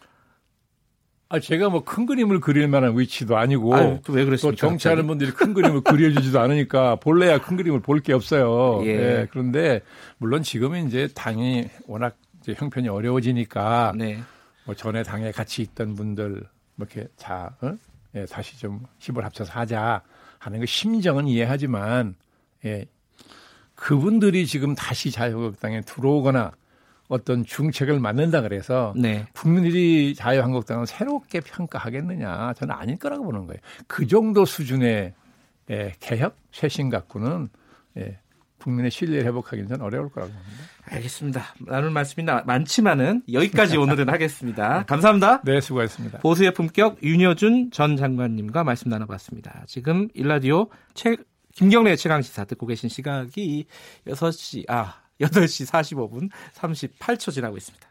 아, 1.27 1.39
제가 1.39 1.69
뭐 1.69 1.83
큰 1.83 2.05
그림을 2.05 2.39
그릴 2.39 2.67
만한 2.67 2.97
위치도 2.97 3.35
아니고 3.35 3.75
아유, 3.75 3.99
그러십니까? 4.03 4.35
또 4.41 4.55
정치하는 4.55 5.07
분들이 5.07 5.31
큰 5.31 5.53
그림을 5.53 5.81
그려주지도 5.81 6.39
않으니까 6.39 6.97
본래야 6.97 7.39
큰 7.41 7.57
그림을 7.57 7.79
볼 7.79 7.99
게 8.01 8.13
없어요. 8.13 8.81
예. 8.85 8.89
예. 8.89 9.27
그런데 9.31 9.81
물론 10.17 10.43
지금은 10.43 10.87
이제 10.87 11.07
당이 11.15 11.65
워낙 11.87 12.15
이제 12.41 12.53
형편이 12.55 12.89
어려워지니까 12.89 13.93
네. 13.97 14.19
뭐 14.65 14.75
전에 14.75 15.01
당에 15.01 15.31
같이 15.31 15.61
있던 15.63 15.95
분들 15.95 16.43
뭐 16.75 16.87
이렇게 16.91 17.07
자 17.17 17.55
어? 17.61 17.75
예, 18.15 18.25
다시 18.25 18.57
좀 18.57 18.85
힘을 18.99 19.25
합쳐서 19.25 19.51
하자 19.51 20.01
하는 20.39 20.59
그 20.59 20.65
심정은 20.65 21.27
이해하지만 21.27 22.15
예, 22.65 22.85
그분들이 23.75 24.47
지금 24.47 24.73
다시 24.73 25.11
자유한국당에 25.11 25.81
들어오거나 25.81 26.51
어떤 27.07 27.45
중책을 27.45 27.99
만든다 27.99 28.41
그래서 28.41 28.93
네. 28.95 29.27
국민들이 29.33 30.15
자유한국당을 30.15 30.87
새롭게 30.87 31.39
평가하겠느냐 31.41 32.53
저는 32.53 32.73
아닐 32.73 32.97
거라고 32.97 33.25
보는 33.25 33.45
거예요. 33.45 33.59
그 33.87 34.07
정도 34.07 34.45
수준의 34.45 35.13
예, 35.69 35.93
개혁 35.99 36.37
쇄신 36.51 36.89
갖고는 36.89 37.49
예, 37.97 38.19
국민의 38.59 38.91
신뢰를 38.91 39.25
회복하기는 39.25 39.69
전 39.69 39.81
어려울 39.81 40.09
거라고 40.09 40.31
봅니다. 40.31 40.63
알겠습니다. 40.85 41.55
나눌 41.67 41.91
말씀이 41.91 42.25
많지만은 42.45 43.23
여기까지 43.31 43.77
오늘은 43.77 44.09
하겠습니다. 44.09 44.83
감사합니다. 44.87 45.41
네, 45.43 45.61
수고하셨습니다. 45.61 46.19
보수의 46.19 46.53
품격 46.53 47.01
윤여준 47.03 47.71
전 47.71 47.97
장관님과 47.97 48.63
말씀 48.63 48.89
나눠봤습니다. 48.89 49.63
지금 49.67 50.07
일라디오 50.13 50.69
최, 50.93 51.15
김경래 51.53 51.95
최강 51.95 52.21
시사 52.21 52.45
듣고 52.45 52.67
계신 52.67 52.89
시각이 52.89 53.65
6시, 54.07 54.69
아, 54.69 55.01
8시 55.21 55.69
45분 55.69 56.29
38초 56.53 57.31
지나고 57.31 57.57
있습니다. 57.57 57.87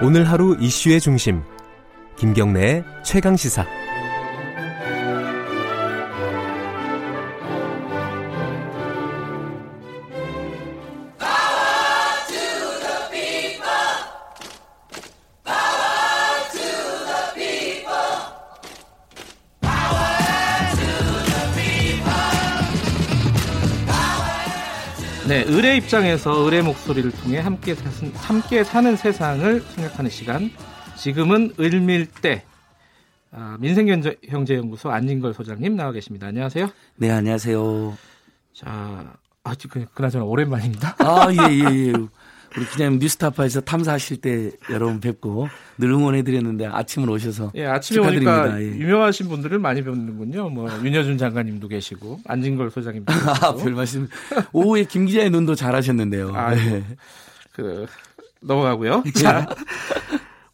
오늘 0.00 0.28
하루 0.28 0.56
이슈의 0.60 1.00
중심 1.00 1.42
김경래의 2.16 2.84
최강 3.02 3.36
시사 3.36 3.66
네, 25.28 25.44
의뢰 25.46 25.76
입장에서 25.76 26.32
의뢰 26.42 26.62
목소리를 26.62 27.10
통해 27.12 27.38
함께, 27.38 27.74
사는, 27.74 28.14
함께 28.14 28.64
사는 28.64 28.96
세상을 28.96 29.60
생각하는 29.60 30.10
시간. 30.10 30.50
지금은 30.96 31.52
을밀대 31.60 32.44
아, 33.30 33.58
민생경제연구소 33.60 34.90
안진걸 34.90 35.34
소장님 35.34 35.76
나와 35.76 35.92
계십니다. 35.92 36.28
안녕하세요. 36.28 36.70
네, 36.96 37.10
안녕하세요. 37.10 37.98
자, 38.54 39.12
아, 39.44 39.54
그, 39.68 39.84
그나저나 39.92 40.24
오랜만입니다. 40.24 40.96
아, 41.00 41.26
예, 41.30 41.54
예, 41.54 41.88
예. 41.88 41.92
우리 42.56 42.64
그냥 42.66 42.98
뉴스타파에서 42.98 43.60
탐사하실 43.60 44.20
때 44.20 44.50
여러분 44.70 45.00
뵙고 45.00 45.48
늘 45.76 45.90
응원해드렸는데 45.90 46.66
아침을 46.66 47.10
오셔서 47.10 47.52
예 47.54 47.66
아침에 47.66 48.06
오니까 48.06 48.60
예. 48.60 48.66
유명하신 48.66 49.28
분들을 49.28 49.58
많이 49.58 49.82
뵙는군요. 49.84 50.48
뭐 50.50 50.68
윤여준 50.82 51.18
장관님도 51.18 51.68
계시고 51.68 52.20
안진걸 52.26 52.70
소장님도 52.70 53.12
계시고. 53.12 53.30
아, 53.46 53.54
별 53.54 53.72
말씀. 53.74 54.08
오후에 54.52 54.84
김 54.84 55.06
기자의 55.06 55.30
눈도 55.30 55.54
잘하셨는데요. 55.54 56.32
아, 56.34 56.54
네. 56.54 56.84
그 57.52 57.86
넘어가고요. 58.40 59.04
자 59.14 59.46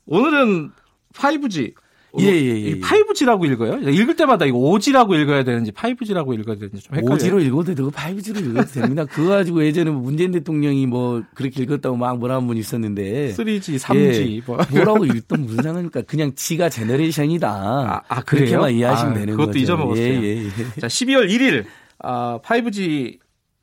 오늘은 0.07 0.73
5G 1.15 1.75
예, 2.21 2.27
예, 2.27 2.63
예. 2.67 2.79
5G라고 2.81 3.47
예. 3.49 3.53
읽어요? 3.53 3.79
읽을 3.91 4.15
때마다 4.17 4.45
이거 4.47 4.59
5G라고 4.59 5.21
읽어야 5.21 5.43
되는지 5.43 5.73
5G라고 5.73 6.39
읽어야 6.39 6.57
되는지 6.57 6.83
좀 6.83 6.97
헷갈려요. 6.97 7.19
5G로 7.19 7.45
읽어도 7.47 7.75
되고 7.75 7.91
5G로 7.91 8.51
읽어도 8.51 8.67
됩니다. 8.71 9.05
그거 9.11 9.31
가지고 9.31 9.65
예전에 9.65 9.91
뭐 9.91 10.01
문재인 10.03 10.31
대통령이 10.33 10.87
뭐 10.87 11.23
그렇게 11.35 11.63
읽었다고 11.63 11.97
막 11.97 12.19
뭐라 12.19 12.37
한 12.37 12.47
분 12.47 12.57
있었는데 12.57 13.33
3G, 13.37 13.79
3G 13.79 14.37
예. 14.37 14.41
뭐. 14.47 14.59
뭐라고 14.71 15.05
읽던 15.07 15.43
무슨 15.43 15.63
상관입니까? 15.63 16.03
그냥 16.03 16.33
G가 16.35 16.69
제너레이션이다. 16.69 17.49
아, 17.49 18.03
아 18.09 18.23
그렇게만 18.23 18.73
이해하시면 18.75 19.13
아, 19.13 19.19
되는 19.19 19.33
그것도 19.33 19.47
거죠. 19.49 19.59
잊어먹었어요. 19.61 20.05
예, 20.05 20.23
예, 20.23 20.45
예. 20.45 20.81
자, 20.81 20.87
12월 20.87 21.29
1일 21.31 21.65
아, 21.99 22.39
5G 22.45 23.19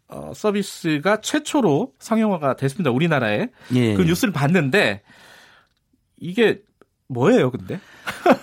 어, 0.09 0.33
서비스가 0.35 1.21
최초로 1.21 1.93
상용화가 1.99 2.57
됐습니다. 2.57 2.91
우리나라에. 2.91 3.47
예. 3.75 3.93
그 3.93 4.01
뉴스를 4.01 4.33
봤는데 4.33 5.03
이게 6.19 6.59
뭐예요, 7.07 7.51
근데? 7.51 7.79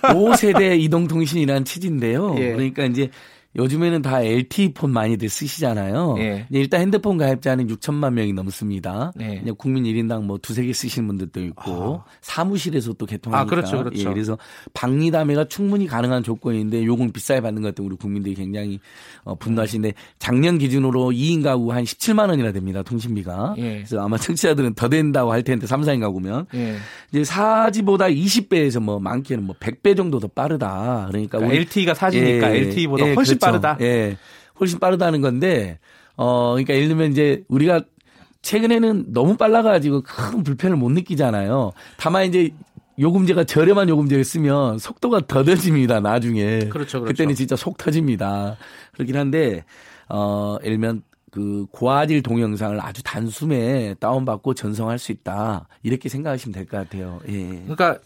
5세대 0.03 0.81
이동통신이라는 0.81 1.65
취지인데요. 1.65 2.35
예. 2.39 2.53
그러니까 2.53 2.85
이제 2.85 3.11
요즘에는 3.59 4.03
다 4.03 4.23
LTE 4.23 4.73
폰 4.73 4.93
많이들 4.93 5.29
쓰시잖아요. 5.29 6.15
예. 6.19 6.47
일단 6.51 6.81
핸드폰 6.81 7.19
가입자는 7.19 7.67
6천만 7.67 8.13
명이 8.13 8.33
넘습니다. 8.33 9.13
예. 9.21 9.41
그냥 9.41 9.57
국민 9.59 9.83
1인당 9.85 10.23
뭐 10.23 10.39
두세 10.39 10.65
개 10.65 10.73
쓰시는 10.73 11.09
분들도 11.09 11.45
있고 11.47 12.03
아. 12.05 12.11
사무실에서 12.21 12.93
또 12.93 13.05
개통하니까. 13.05 13.41
아, 13.43 13.45
그렇죠, 13.45 13.79
그렇죠. 13.79 13.99
예, 13.99 14.05
그래서 14.05 14.39
방리담회가 14.75 15.49
충분히 15.49 15.89
가능한 15.89 16.23
조건인데 16.23 16.85
요금 16.85 17.11
비싸게 17.11 17.41
받는 17.41 17.63
것 17.63 17.75
때문에 17.75 17.93
우리 17.93 17.97
국민들이 17.97 18.35
굉장히 18.37 18.79
어, 19.25 19.35
분노하시는데 19.35 19.95
작년 20.21 20.59
기준으로 20.59 21.11
2인 21.11 21.43
가구 21.43 21.73
한 21.73 21.83
17만 21.83 22.29
원이나 22.29 22.53
됩니다. 22.53 22.83
통신비가. 22.85 23.55
예. 23.59 23.75
그래서 23.79 24.01
아마 24.01 24.17
청취자들은 24.17 24.75
더 24.75 24.89
된다고 24.89 25.33
할 25.33 25.43
텐데 25.43 25.67
3, 25.67 25.81
4인 25.83 26.01
가구면 26.01 26.47
예. 26.55 26.77
이제 27.11 27.23
4지보다 27.23 28.15
20배에서 28.15 28.81
뭐 28.81 29.01
많게는 29.01 29.43
뭐 29.45 29.57
100배 29.59 29.97
정도 29.97 30.21
더 30.21 30.29
빠르다. 30.29 31.07
그러니까, 31.09 31.39
그러니까 31.39 31.61
LTE가 31.61 31.95
4지니까 31.95 32.45
LTE보다 32.55 33.05
훨씬 33.15 33.39
그렇죠. 33.39 33.48
빠르다. 33.51 33.79
예. 33.81 34.17
훨씬 34.61 34.79
빠르다는 34.79 35.21
건데 35.21 35.79
어 36.17 36.53
그러니까 36.53 36.75
예를 36.75 36.89
들면 36.89 37.13
이제 37.13 37.45
우리가 37.49 37.83
최근에는 38.43 39.13
너무 39.13 39.37
빨라가지고 39.37 40.03
큰 40.03 40.43
불편을 40.43 40.77
못 40.77 40.91
느끼잖아요. 40.91 41.73
다만 41.97 42.25
이제 42.27 42.51
요금제가 42.99 43.45
저렴한 43.45 43.89
요금제를 43.89 44.25
쓰면 44.25 44.79
속도가 44.79 45.27
더뎌집니다. 45.29 46.01
나중에. 46.01 46.61
그렇죠, 46.69 47.01
그렇죠. 47.01 47.05
그때는 47.05 47.35
진짜 47.35 47.55
속 47.57 47.77
터집니다. 47.77 48.57
그렇긴 48.95 49.17
한데 49.17 49.65
어 50.09 50.57
예를 50.63 50.77
들면 50.79 51.03
그 51.31 51.67
고화질 51.71 52.23
동영상을 52.23 52.81
아주 52.81 53.03
단숨에 53.05 53.95
다운받고 54.01 54.55
전송할 54.55 54.99
수 54.99 55.13
있다. 55.13 55.69
이렇게 55.83 56.09
생각하시면 56.09 56.55
될 56.55 56.67
것 56.67 56.79
같아요. 56.79 57.21
예. 57.29 57.63
그러니까 57.67 57.99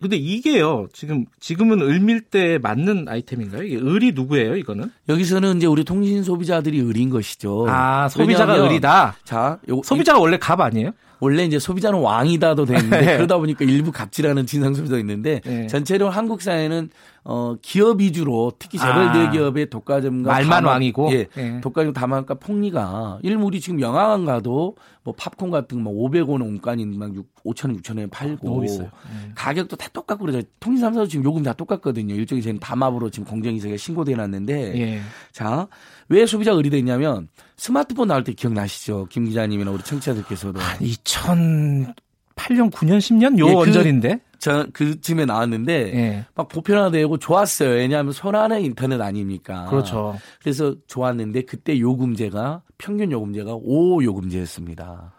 근데 0.00 0.16
이게요, 0.16 0.88
지금, 0.92 1.24
지금은 1.40 1.80
을밀대에 1.80 2.58
맞는 2.58 3.08
아이템인가요? 3.08 3.62
이게 3.62 3.76
을이 3.78 4.12
누구예요, 4.12 4.56
이거는? 4.56 4.90
여기서는 5.08 5.56
이제 5.56 5.66
우리 5.66 5.84
통신 5.84 6.22
소비자들이 6.22 6.80
을인 6.80 7.08
것이죠. 7.08 7.66
아, 7.68 8.08
소비자가 8.08 8.62
을이다? 8.62 9.16
자, 9.24 9.58
요, 9.70 9.80
소비자가 9.82 10.18
원래 10.18 10.36
갑 10.38 10.60
아니에요? 10.60 10.90
원래 11.20 11.44
이제 11.44 11.58
소비자는 11.58 11.98
왕이다도 11.98 12.64
되는데 12.64 13.00
네. 13.00 13.16
그러다 13.16 13.38
보니까 13.38 13.64
일부 13.64 13.92
갑질하는 13.92 14.46
진상 14.46 14.74
소비도 14.74 14.98
있는데 14.98 15.40
네. 15.44 15.66
전체로 15.66 16.10
한국 16.10 16.42
사회는 16.42 16.90
어 17.24 17.56
기업 17.60 18.00
위주로 18.00 18.52
특히 18.58 18.78
재벌 18.78 19.12
대기업의 19.12 19.64
아, 19.64 19.66
독과점과 19.68 20.30
말만 20.30 20.48
다만, 20.48 20.64
왕이고 20.64 21.12
예, 21.12 21.26
네. 21.34 21.60
독과점 21.60 21.92
다만과 21.92 22.34
폭리가 22.34 23.18
일물이 23.22 23.60
지금 23.60 23.80
영화관 23.80 24.24
가도 24.24 24.76
뭐 25.02 25.14
팝콘 25.16 25.50
같은 25.50 25.82
거 25.82 25.90
500원 25.90 26.42
원가인 26.42 26.98
막 26.98 27.14
6, 27.14 27.44
5천 27.44 27.66
원, 27.66 27.80
6천 27.80 27.90
원에 27.90 28.06
팔고. 28.06 28.64
네. 28.64 28.90
가격도 29.34 29.76
다 29.76 29.88
똑같고 29.92 30.26
그래서 30.26 30.46
통신 30.60 30.82
사에서 30.82 31.06
지금 31.06 31.24
요금 31.24 31.42
다 31.42 31.52
똑같거든요. 31.52 32.14
일종의 32.14 32.42
저는 32.42 32.60
담합으로 32.60 33.10
지금 33.10 33.26
공정위세가 33.26 33.76
신고돼 33.76 34.14
놨는데 34.14 34.78
예. 34.80 35.00
자 35.32 35.68
왜 36.08 36.26
소비자 36.26 36.52
의리돼 36.52 36.78
있냐면 36.78 37.28
스마트폰 37.56 38.08
나올 38.08 38.24
때 38.24 38.32
기억나시죠? 38.32 39.06
김 39.10 39.24
기자님이나 39.24 39.70
우리 39.70 39.82
청취자들께서도 39.82 40.60
한 40.60 40.78
2008년, 40.78 42.70
9년, 42.70 42.98
10년 42.98 43.38
요 43.38 43.48
예, 43.48 43.52
그 43.52 43.58
원전인데 43.58 44.14
그, 44.14 44.38
저 44.38 44.66
그쯤에 44.72 45.24
나왔는데 45.24 45.72
예. 45.94 46.26
막 46.34 46.48
보편화되고 46.48 47.18
좋았어요. 47.18 47.70
왜냐하면 47.70 48.12
손안의 48.12 48.64
인터넷 48.64 49.00
아닙니까? 49.00 49.66
그렇죠. 49.70 50.16
그래서 50.40 50.74
좋았는데 50.86 51.42
그때 51.42 51.78
요금제가 51.78 52.62
평균 52.78 53.10
요금제가 53.10 53.54
5 53.54 54.04
요금제였습니다. 54.04 55.12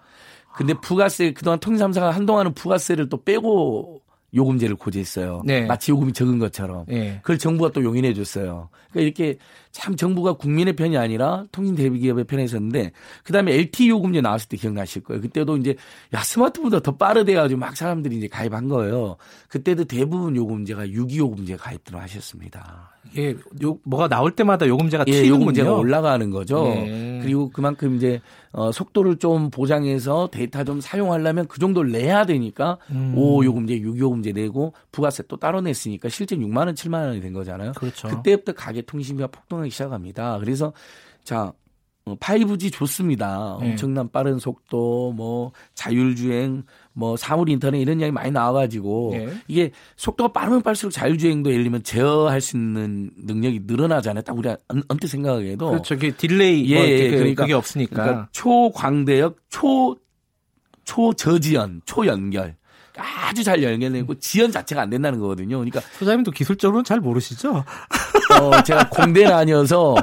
근데 0.55 0.73
부가세 0.73 1.33
그동안 1.33 1.59
통신삼사가 1.59 2.11
한동안은 2.11 2.53
부가세를 2.53 3.09
또 3.09 3.23
빼고 3.23 4.01
요금제를 4.33 4.75
고지했어요. 4.75 5.41
네. 5.45 5.65
마치 5.65 5.91
요금이 5.91 6.13
적은 6.13 6.37
것처럼. 6.39 6.85
네. 6.87 7.19
그걸 7.21 7.37
정부가 7.37 7.71
또 7.71 7.83
용인해 7.83 8.13
줬어요. 8.13 8.69
그러니까 8.91 9.01
이렇게 9.01 9.37
참 9.71 9.95
정부가 9.95 10.33
국민의 10.33 10.75
편이 10.75 10.97
아니라 10.97 11.45
통신 11.51 11.75
대기업의 11.75 12.25
편에 12.25 12.43
있었는데 12.43 12.91
그다음에 13.23 13.53
LTE 13.53 13.89
요금제 13.89 14.21
나왔을 14.21 14.49
때 14.49 14.57
기억나실 14.57 15.03
거예요. 15.03 15.21
그때도 15.21 15.57
이제 15.57 15.75
야 16.13 16.21
스마트폰보다 16.21 16.81
더 16.81 16.97
빠르대 16.97 17.33
가지고 17.33 17.59
막 17.59 17.77
사람들이 17.77 18.17
이제 18.17 18.27
가입한 18.27 18.67
거예요. 18.67 19.15
그때도 19.47 19.85
대부분 19.85 20.35
요금제가 20.35 20.87
6.2 20.87 21.17
요금제 21.17 21.55
가입들을 21.55 21.99
하셨습니다. 22.01 22.96
예, 23.17 23.35
요 23.63 23.77
뭐가 23.83 24.07
나올 24.07 24.31
때마다 24.31 24.67
요금제가 24.67 25.05
예, 25.07 25.11
튀는군요. 25.11 25.41
요금제가 25.41 25.73
올라가는 25.73 26.29
거죠. 26.29 26.65
예. 26.67 27.19
그리고 27.21 27.49
그만큼 27.49 27.95
이제 27.95 28.21
어 28.51 28.71
속도를 28.71 29.17
좀 29.17 29.49
보장해서 29.49 30.29
데이터 30.31 30.63
좀 30.63 30.81
사용하려면 30.81 31.47
그 31.47 31.59
정도를 31.59 31.91
내야 31.91 32.25
되니까 32.25 32.77
음. 32.91 33.13
5 33.15 33.43
요금제, 33.45 33.79
6 33.81 33.97
요금제 33.99 34.31
내고 34.31 34.73
부가세 34.91 35.23
또 35.27 35.37
따로 35.37 35.61
냈으니까 35.61 36.09
실제 36.09 36.35
6만 36.35 36.57
원, 36.57 36.73
7만 36.73 37.07
원이 37.07 37.21
된 37.21 37.33
거잖아요. 37.33 37.73
그렇죠. 37.73 38.07
그때부터 38.07 38.53
가계 38.53 38.81
통신비가 38.81 39.27
폭등하기 39.27 39.69
시작합니다. 39.69 40.39
그래서 40.39 40.73
자 41.23 41.53
5G 42.15 42.67
어, 42.67 42.69
좋습니다. 42.69 43.57
네. 43.59 43.71
엄청난 43.71 44.09
빠른 44.09 44.39
속도, 44.39 45.11
뭐 45.13 45.51
자율주행, 45.73 46.63
뭐 46.97 47.15
사물 47.15 47.47
인터넷 47.47 47.79
이런 47.79 47.99
이야기 47.99 48.11
많이 48.11 48.31
나와가지고 48.31 49.09
네. 49.13 49.29
이게 49.47 49.71
속도가 49.97 50.33
빠르면 50.33 50.63
빠를수록 50.63 50.91
자율주행도 50.91 51.51
예를 51.51 51.63
들면 51.63 51.83
제어할 51.83 52.41
수 52.41 52.57
있는 52.57 53.11
능력이 53.15 53.61
늘어나잖아요. 53.65 54.23
딱 54.23 54.35
우리가 54.35 54.57
언뜻 54.87 55.05
생각하기에도 55.05 55.69
그렇죠. 55.69 55.93
그게 55.93 56.09
delay 56.09 56.73
뭐 56.73 56.83
예, 56.83 57.09
뭐 57.09 57.17
그러니까, 57.19 57.43
그게 57.43 57.53
없으니까 57.53 57.95
그러니까 58.03 58.29
초광대역, 58.31 59.37
초 59.49 59.95
초저지연, 60.85 61.81
초연결. 61.85 62.55
아주 62.97 63.43
잘 63.43 63.61
연결되고 63.61 64.15
지연 64.15 64.51
자체가 64.51 64.81
안 64.81 64.89
된다는 64.89 65.19
거거든요. 65.19 65.57
그러니까 65.57 65.81
소장님도 65.99 66.31
기술적으로는 66.31 66.83
잘 66.83 66.99
모르시죠? 66.99 67.63
어, 68.41 68.63
제가 68.65 68.89
공대는 68.89 69.31
아니어서 69.31 69.95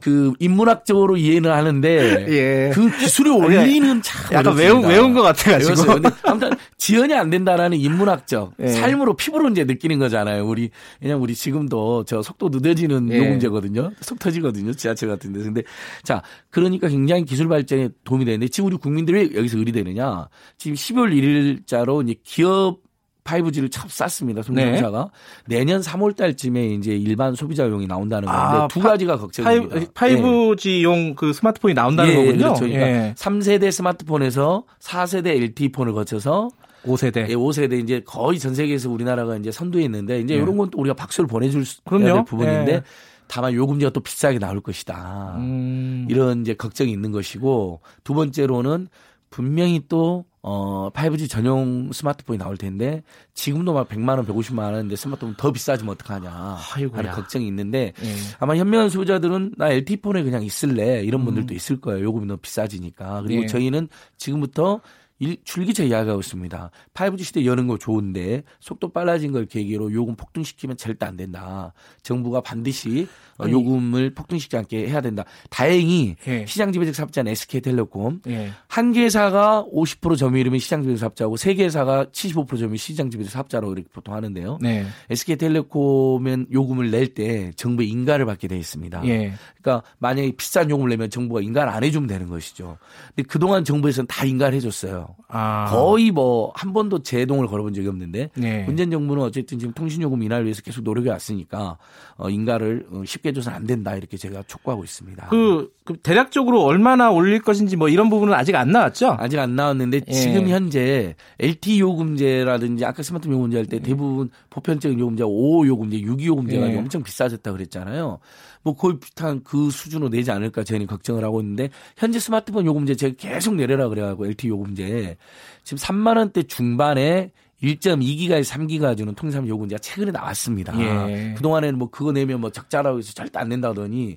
그 0.00 0.32
인문학적으로 0.38 1.16
이해는 1.16 1.50
하는데 1.50 2.26
예. 2.28 2.70
그 2.72 2.96
기술의 2.98 3.38
원리는 3.38 4.00
참 4.02 4.32
약간 4.32 4.56
외운 4.56 4.84
외운 4.84 5.12
것 5.12 5.22
같아가지고 5.22 5.94
근데 5.94 6.10
아무튼 6.22 6.50
지연이 6.76 7.14
안 7.14 7.30
된다라는 7.30 7.78
인문학적 7.78 8.54
예. 8.60 8.68
삶으로 8.68 9.14
피부로 9.14 9.48
이제 9.48 9.64
느끼는 9.64 9.98
거잖아요. 9.98 10.46
우리 10.46 10.70
그냥 11.00 11.22
우리 11.22 11.34
지금도 11.34 12.04
저 12.04 12.22
속도 12.22 12.48
늦어지는 12.48 13.10
예. 13.12 13.18
요금제거든요. 13.18 13.92
속 14.00 14.18
터지거든요. 14.18 14.72
지하철 14.74 15.08
같은 15.08 15.32
데 15.32 15.40
근데 15.40 15.62
자 16.04 16.22
그러니까 16.50 16.88
굉장히 16.88 17.24
기술 17.24 17.48
발전에 17.48 17.88
도움이 18.04 18.24
되는데 18.24 18.48
지금 18.48 18.68
우리 18.68 18.76
국민들이 18.76 19.18
왜 19.18 19.36
여기서 19.36 19.58
의리되느냐 19.58 20.28
지금 20.56 20.74
12월 20.74 21.64
1일자로 21.66 22.04
이제 22.04 22.14
기업 22.22 22.87
5G를 23.28 23.70
참 23.70 23.88
쌌습니다. 23.88 24.42
통신사가 24.42 25.10
네. 25.46 25.58
내년 25.58 25.80
3월 25.80 26.16
달쯤에 26.16 26.66
이제 26.74 26.96
일반 26.96 27.34
소비자용이 27.34 27.86
나온다는 27.86 28.26
건데 28.26 28.40
아, 28.40 28.68
두 28.68 28.80
가지가 28.80 29.18
걱정입니다. 29.18 29.76
5, 29.94 30.56
G용 30.56 30.94
네. 31.08 31.14
그 31.16 31.32
스마트폰이 31.32 31.74
나온다는 31.74 32.10
예, 32.12 32.16
거군요. 32.16 32.38
그렇죠. 32.38 32.60
그러니까 32.60 32.86
예. 32.88 33.14
3세대 33.16 33.70
스마트폰에서 33.70 34.64
4세대 34.80 35.28
LTE 35.28 35.70
폰을 35.72 35.92
거쳐서 35.92 36.48
5세대. 36.84 37.28
예, 37.28 37.34
5세대 37.34 37.82
이제 37.82 38.02
거의 38.06 38.38
전 38.38 38.54
세계에서 38.54 38.88
우리나라가 38.90 39.36
이제 39.36 39.50
선두에 39.50 39.82
있는데 39.84 40.20
이제 40.20 40.34
예. 40.34 40.38
이런 40.38 40.56
건 40.56 40.70
우리가 40.74 40.94
박수를 40.94 41.28
보내줄 41.28 41.64
그럼요. 41.84 42.24
부분인데 42.24 42.72
예. 42.72 42.82
다만 43.26 43.52
요금제가 43.52 43.90
또 43.92 44.00
비싸게 44.00 44.38
나올 44.38 44.60
것이다. 44.60 45.34
음. 45.36 46.06
이런 46.08 46.40
이제 46.40 46.54
걱정이 46.54 46.90
있는 46.90 47.12
것이고 47.12 47.80
두 48.02 48.14
번째로는 48.14 48.88
분명히 49.30 49.82
또 49.88 50.24
어, 50.42 50.90
5G 50.92 51.28
전용 51.28 51.90
스마트폰이 51.92 52.38
나올 52.38 52.56
텐데 52.56 53.02
지금도 53.34 53.72
막 53.72 53.88
100만 53.88 54.16
원, 54.16 54.26
150만 54.26 54.72
원인데 54.72 54.96
스마트폰 54.96 55.34
더 55.36 55.52
비싸지면 55.52 55.92
어떡하냐 55.94 56.58
아이고야. 56.74 56.98
하는 56.98 57.10
걱정이 57.12 57.46
있는데 57.48 57.92
예. 58.02 58.14
아마 58.38 58.56
현명한 58.56 58.88
소비자들은 58.88 59.54
나 59.56 59.70
LTE 59.70 59.96
폰에 59.98 60.22
그냥 60.22 60.44
있을래 60.44 61.02
이런 61.02 61.24
분들도 61.24 61.52
음. 61.52 61.56
있을 61.56 61.80
거예요. 61.80 62.04
요금이 62.04 62.26
너무 62.26 62.38
비싸지니까. 62.38 63.22
그리고 63.22 63.42
예. 63.42 63.46
저희는 63.46 63.88
지금부터 64.16 64.80
일, 65.20 65.36
줄기차 65.42 65.82
이야기하고 65.82 66.20
있습니다. 66.20 66.70
5G 66.94 67.24
시대 67.24 67.44
여는 67.44 67.66
거 67.66 67.76
좋은데 67.76 68.44
속도 68.60 68.92
빨라진 68.92 69.32
걸 69.32 69.46
계기로 69.46 69.92
요금 69.92 70.14
폭등시키면 70.14 70.76
절대 70.76 71.06
안 71.06 71.16
된다. 71.16 71.72
정부가 72.02 72.40
반드시 72.40 73.08
어, 73.38 73.48
요금을 73.48 74.14
폭등시키지 74.14 74.56
않게 74.56 74.88
해야 74.88 75.00
된다. 75.00 75.24
다행히 75.50 76.16
예. 76.26 76.44
시장 76.46 76.72
지배적 76.72 76.94
사업자는 76.94 77.32
SK텔레콤 77.32 78.20
예. 78.28 78.50
한 78.68 78.92
개사가 78.92 79.66
50% 79.72 80.16
점유율이면 80.16 80.58
시장 80.58 80.82
지배적 80.82 80.98
사업자고 81.00 81.36
세 81.36 81.54
개사가 81.54 82.06
75% 82.06 82.58
점유율 82.58 82.78
시장 82.78 83.10
지배적 83.10 83.32
사업자로 83.32 83.72
이렇게 83.72 83.88
보통 83.92 84.14
하는데요. 84.14 84.58
네. 84.60 84.84
SK텔레콤은 85.10 86.46
요금을 86.52 86.90
낼 86.90 87.08
때 87.14 87.52
정부의 87.56 87.88
인가를 87.88 88.26
받게 88.26 88.48
돼 88.48 88.58
있습니다. 88.58 89.02
예. 89.06 89.32
그러니까 89.62 89.82
만약에 89.98 90.32
비싼 90.32 90.68
요금을 90.68 90.90
내면 90.90 91.08
정부가 91.08 91.40
인가를 91.40 91.72
안 91.72 91.82
해주면 91.82 92.06
되는 92.06 92.28
것이죠. 92.28 92.76
근데 93.14 93.26
그동안 93.26 93.64
정부에서는 93.64 94.06
다 94.08 94.26
인가를 94.26 94.54
해줬어요. 94.56 95.16
아. 95.28 95.66
거의 95.70 96.10
뭐 96.10 96.52
한 96.54 96.72
번도 96.72 97.02
제동을 97.02 97.46
걸어본 97.46 97.72
적이 97.74 97.88
없는데 97.88 98.30
네. 98.34 98.64
문재인 98.64 98.90
정부는 98.90 99.22
어쨌든 99.22 99.58
지금 99.58 99.72
통신요금 99.74 100.22
인하를 100.22 100.44
위해서 100.44 100.62
계속 100.62 100.82
노력해 100.82 101.10
왔으니까 101.10 101.78
어, 102.16 102.28
인가를 102.30 102.86
어, 102.90 103.02
쉽게 103.04 103.27
줘서는 103.32 103.56
안 103.56 103.66
된다 103.66 103.94
이렇게 103.96 104.16
제가 104.16 104.42
촉구하고 104.46 104.84
있습니다. 104.84 105.28
그, 105.28 105.72
그, 105.84 105.96
대략적으로 105.98 106.62
얼마나 106.62 107.10
올릴 107.10 107.40
것인지 107.40 107.76
뭐 107.76 107.88
이런 107.88 108.10
부분은 108.10 108.34
아직 108.34 108.54
안 108.54 108.70
나왔죠? 108.70 109.16
아직 109.18 109.38
안 109.38 109.56
나왔는데 109.56 110.00
예. 110.06 110.12
지금 110.12 110.48
현재 110.48 111.14
LT 111.38 111.80
요금제라든지 111.80 112.84
아까 112.84 113.02
스마트 113.02 113.28
요금제 113.28 113.56
할때 113.56 113.76
예. 113.76 113.80
대부분 113.80 114.30
보편적인 114.50 114.98
요금제 114.98 115.24
5 115.24 115.66
요금제, 115.66 116.00
6 116.00 116.24
요금제가 116.24 116.72
예. 116.72 116.76
엄청 116.76 117.02
비싸졌다 117.02 117.50
그랬잖아요. 117.50 118.18
뭐 118.62 118.74
거의 118.74 118.98
비슷한 118.98 119.42
그 119.44 119.70
수준으로 119.70 120.10
내지 120.10 120.30
않을까 120.30 120.64
저희는 120.64 120.86
걱정을 120.86 121.24
하고 121.24 121.40
있는데 121.40 121.70
현재 121.96 122.18
스마트폰 122.18 122.66
요금제 122.66 122.96
제가 122.96 123.14
계속 123.18 123.54
내려라 123.54 123.88
그래가지고 123.88 124.26
LT 124.26 124.48
요금제 124.48 125.16
지금 125.64 125.78
3만 125.78 126.16
원대 126.16 126.42
중반에 126.42 127.32
1.2기가에 127.62 128.44
3기가 128.44 128.96
주는 128.96 129.14
통상 129.14 129.46
요금제가 129.48 129.78
최근에 129.80 130.10
나왔습니다. 130.12 130.72
예. 130.80 131.34
그동안에는 131.36 131.78
뭐 131.78 131.90
그거 131.90 132.12
내면 132.12 132.40
뭐 132.40 132.50
적자라고 132.50 132.98
해서 132.98 133.12
절대 133.12 133.38
안 133.38 133.48
낸다더니 133.48 134.16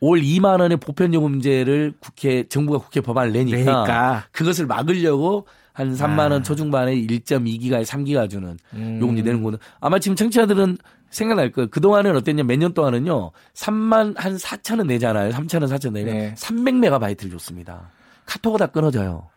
올 0.00 0.20
2만 0.20 0.60
원의 0.60 0.76
보편 0.78 1.12
요금제를 1.14 1.94
국회 1.98 2.44
정부가 2.46 2.78
국회 2.78 3.00
법안을 3.00 3.32
내니까, 3.32 3.56
내니까. 3.56 4.24
그것을 4.32 4.66
막으려고 4.66 5.46
한 5.72 5.94
3만 5.94 6.18
원 6.30 6.32
아. 6.32 6.42
초중반에 6.42 6.94
1.2기가에 6.94 7.84
3기가 7.84 8.28
주는 8.28 8.58
음. 8.74 8.98
요금제 9.00 9.22
내는 9.22 9.42
거는 9.42 9.58
아마 9.80 9.98
지금 9.98 10.14
청취자들은 10.16 10.76
생각날 11.10 11.50
거예요. 11.52 11.68
그동안은 11.70 12.14
어땠냐 12.16 12.42
몇 12.42 12.58
년 12.58 12.74
동안은요. 12.74 13.30
3만 13.54 14.14
한 14.18 14.36
4천 14.36 14.78
원 14.78 14.88
내잖아요. 14.88 15.30
3천 15.32 15.62
원 15.62 15.70
4천 15.70 15.86
원 15.86 15.94
내면 15.94 16.14
네. 16.14 16.34
300메가바이트를 16.36 17.30
줬습니다. 17.30 17.90
카톡가 18.26 18.58
다 18.58 18.66
끊어져요. 18.66 19.28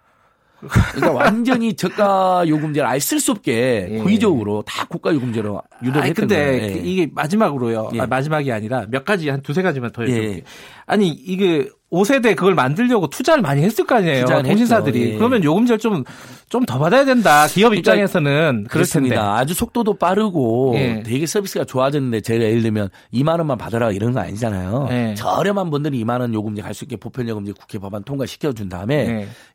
그러니까 0.68 1.12
완전히 1.12 1.74
저가 1.76 2.44
요금제를 2.48 2.88
아예 2.88 3.00
쓸 3.00 3.20
수 3.20 3.32
없게 3.32 3.88
예. 3.92 3.98
고의적으로 4.00 4.64
다 4.66 4.86
국가 4.88 5.14
요금제로 5.14 5.62
유도했던 5.84 6.14
근데 6.14 6.36
거예요. 6.36 6.62
근데 6.62 6.76
예. 6.76 6.80
이게 6.84 7.10
마지막으로요. 7.14 7.90
예. 7.96 8.02
아, 8.02 8.06
마지막이 8.08 8.52
아니라 8.52 8.86
몇 8.90 9.04
가지 9.06 9.30
한 9.30 9.42
두세 9.42 9.62
가지만 9.62 9.92
더 9.92 10.04
해볼게요. 10.04 10.32
예. 10.34 10.42
아니 10.86 11.10
이게 11.10 11.70
5세대 11.92 12.38
그걸 12.38 12.56
만들려고 12.56 13.08
투자를 13.08 13.42
많이 13.42 13.64
했을 13.64 13.86
거 13.86 13.96
아니에요. 13.96 14.26
통신사들이. 14.26 15.12
예. 15.14 15.18
그러면 15.18 15.44
요금제를 15.44 15.78
좀, 15.78 16.04
좀 16.48 16.66
더 16.66 16.80
받아야 16.80 17.04
된다. 17.04 17.48
기업 17.48 17.70
그러니까 17.70 17.94
입장에서는. 17.94 18.68
그렇습니다. 18.70 19.36
아주 19.38 19.54
속도도 19.54 19.96
빠르고 19.96 20.74
예. 20.78 21.04
되게 21.06 21.26
서비스가 21.26 21.66
좋아졌는데 21.66 22.22
제가 22.22 22.46
예를 22.46 22.62
들면 22.62 22.90
2만 23.14 23.38
원만 23.40 23.58
받아라 23.58 23.92
이런 23.92 24.14
거 24.14 24.22
아니잖아요. 24.22 24.88
예. 24.92 25.16
저렴한 25.18 25.70
분들이 25.70 26.02
2만 26.04 26.22
원 26.22 26.34
요금제 26.34 26.62
갈 26.62 26.74
수 26.74 26.86
있게 26.86 26.96
보편 26.96 27.28
요금제 27.28 27.54
국회 27.60 27.78
법안 27.78 28.04
통과시켜 28.04 28.54
준 28.54 28.70
다음에 28.70 28.96
예. 28.96 29.08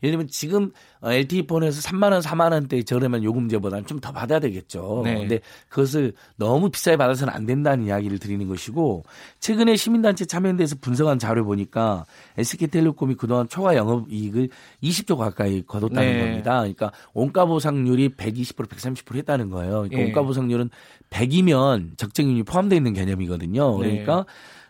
예를 0.03 0.13
들면 0.13 0.29
지금 0.31 0.73
LTE 1.03 1.47
폰에서 1.47 1.81
3만 1.81 2.13
원, 2.13 2.21
4만 2.21 2.53
원대 2.53 2.83
저렴한 2.83 3.23
요금제보다는 3.23 3.87
좀 3.87 3.97
더 4.01 4.13
받아야 4.13 4.39
되겠죠. 4.41 5.03
네. 5.05 5.19
근데 5.19 5.41
그것을 5.69 6.13
너무 6.37 6.71
비싸게 6.71 6.97
받아서는 6.97 7.33
안 7.33 7.47
된다는 7.47 7.87
이야기를 7.87 8.19
드리는 8.19 8.47
것이고 8.47 9.05
최근에 9.41 9.77
시민단체 9.77 10.27
참여연대에서 10.27 10.77
분석한 10.81 11.19
자료 11.19 11.45
보니까 11.45 12.05
SK텔레콤이 12.37 13.15
그동안 13.15 13.49
초과 13.49 13.75
영업 13.75 14.11
이익을 14.11 14.51
20조 14.83 15.17
가까이 15.17 15.63
거뒀다는 15.63 16.13
네. 16.13 16.21
겁니다. 16.21 16.59
그러니까 16.59 16.93
원가 17.15 17.47
보상률이 17.47 18.11
120% 18.11 18.69
130% 18.69 19.17
했다는 19.17 19.51
거예요. 19.51 19.73
그러니까 19.73 19.97
네. 19.97 20.05
원가 20.05 20.23
보상률은 20.23 20.71
100이면 21.11 21.97
적정률이 21.97 22.43
포함되어 22.43 22.77
있는 22.77 22.93
개념이거든요. 22.93 23.79
네. 23.81 23.89
그러니까 23.89 24.27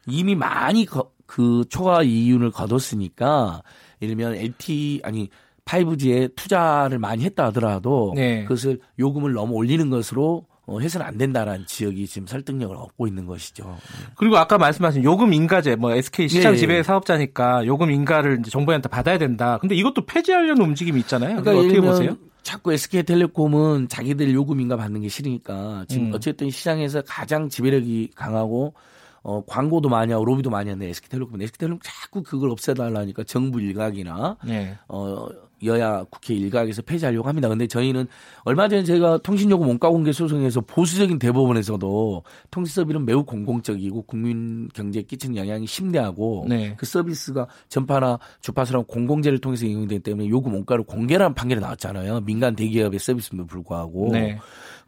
이미 0.06 0.34
많이 0.34 0.86
거, 0.86 1.10
그 1.26 1.64
초과 1.68 2.02
이윤을 2.02 2.52
거뒀으니까 2.52 3.62
예를 4.00 4.16
들면 4.16 4.36
LT 4.36 5.00
아니 5.04 5.28
5G에 5.66 6.34
투자를 6.36 6.98
많이 6.98 7.24
했다 7.24 7.46
하더라도 7.46 8.12
네. 8.14 8.44
그것을 8.44 8.80
요금을 8.98 9.32
너무 9.32 9.54
올리는 9.54 9.90
것으로 9.90 10.46
어, 10.66 10.80
해서는 10.80 11.06
안 11.06 11.16
된다라는 11.16 11.66
지역이 11.66 12.06
지금 12.08 12.26
설득력을 12.26 12.74
얻고 12.74 13.06
있는 13.06 13.26
것이죠. 13.26 13.76
그리고 14.16 14.36
아까 14.36 14.58
말씀하신 14.58 15.04
요금 15.04 15.32
인가제, 15.32 15.76
뭐 15.76 15.92
SK 15.92 16.28
시장 16.28 16.52
예, 16.52 16.54
예. 16.54 16.58
지배 16.58 16.82
사업자니까 16.82 17.66
요금 17.66 17.90
인가를 17.92 18.38
이제 18.40 18.50
정부한테 18.50 18.88
받아야 18.88 19.16
된다. 19.16 19.58
근데 19.60 19.76
이것도 19.76 20.06
폐지하려는 20.06 20.60
움직임이 20.64 20.98
있잖아요. 21.00 21.40
그러니까 21.40 21.64
어떻게 21.64 21.80
보세요? 21.80 22.16
자꾸 22.42 22.72
SK텔레콤은 22.72 23.88
자기들 23.88 24.32
요금 24.34 24.60
인가 24.60 24.76
받는 24.76 25.02
게 25.02 25.08
싫으니까 25.08 25.84
지금 25.88 26.06
음. 26.06 26.12
어쨌든 26.14 26.50
시장에서 26.50 27.02
가장 27.06 27.48
지배력이 27.48 28.10
강하고 28.14 28.74
어, 29.22 29.44
광고도 29.44 29.88
많이 29.88 30.12
하고 30.12 30.24
로비도 30.24 30.50
많이 30.50 30.70
하는데 30.70 30.88
SK텔레콤은 30.88 31.42
SK텔레콤 31.42 31.80
자꾸 31.82 32.22
그걸 32.22 32.50
없애달라니까 32.50 33.24
정부 33.24 33.60
일각이나 33.60 34.36
네. 34.44 34.78
어, 34.88 35.26
여야 35.64 36.04
국회 36.10 36.34
일각에서 36.34 36.82
폐지하려고 36.82 37.28
합니다. 37.28 37.48
근데 37.48 37.66
저희는 37.66 38.06
얼마 38.44 38.68
전에 38.68 38.84
제가 38.84 39.18
통신요금 39.18 39.66
원가 39.66 39.88
공개 39.88 40.12
소송에서 40.12 40.60
보수적인 40.60 41.18
대법원에서도 41.18 42.22
통신서비는 42.50 43.06
매우 43.06 43.24
공공적이고 43.24 44.02
국민 44.02 44.68
경제에 44.74 45.02
끼치는 45.02 45.36
영향이 45.36 45.66
심대하고 45.66 46.46
네. 46.48 46.74
그 46.76 46.84
서비스가 46.84 47.46
전파나 47.68 48.18
주파수랑 48.40 48.84
공공재를 48.86 49.38
통해서 49.38 49.66
이용되기 49.66 50.02
때문에 50.02 50.28
요금 50.28 50.54
원가를 50.54 50.84
공개라는 50.84 51.34
판결이 51.34 51.60
나왔잖아요. 51.60 52.20
민간 52.20 52.54
대기업의 52.54 52.98
서비스임에도 52.98 53.46
불구하고 53.46 54.10
네. 54.12 54.38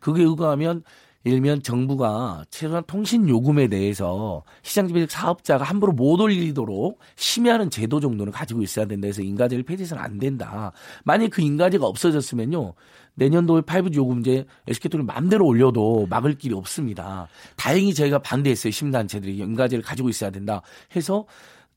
그게 0.00 0.22
의거하면 0.22 0.82
들면 1.30 1.62
정부가 1.62 2.44
최소한 2.50 2.82
통신 2.86 3.28
요금에 3.28 3.68
대해서 3.68 4.42
시장지배적 4.62 5.10
사업자가 5.10 5.64
함부로 5.64 5.92
못 5.92 6.20
올리도록 6.20 6.98
심의하는 7.16 7.70
제도 7.70 8.00
정도는 8.00 8.32
가지고 8.32 8.62
있어야 8.62 8.86
된다 8.86 9.06
해서 9.06 9.22
인가제를 9.22 9.64
폐지해서는 9.64 10.02
안 10.02 10.18
된다. 10.18 10.72
만약 11.04 11.30
그 11.30 11.42
인가제가 11.42 11.86
없어졌으면요. 11.86 12.74
내년도에 13.14 13.62
5G 13.62 13.96
요금제 13.96 14.44
SK텔레콤 14.68 15.06
마음대로 15.06 15.46
올려도 15.46 16.06
막을 16.08 16.34
길이 16.38 16.54
없습니다. 16.54 17.28
다행히 17.56 17.92
저희가 17.92 18.20
반대했어요. 18.20 18.70
시민단체들이 18.70 19.36
인가제를 19.38 19.82
가지고 19.82 20.08
있어야 20.08 20.30
된다 20.30 20.62
해서 20.94 21.26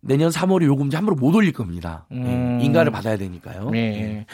내년 0.02 0.30
3월에 0.32 0.66
요금제 0.66 0.98
함부로 0.98 1.16
못 1.16 1.34
올릴 1.36 1.54
겁니다. 1.54 2.06
예, 2.12 2.16
음. 2.16 2.60
인가를 2.62 2.92
받아야 2.92 3.18
되니까요. 3.18 3.70
네. 3.70 4.26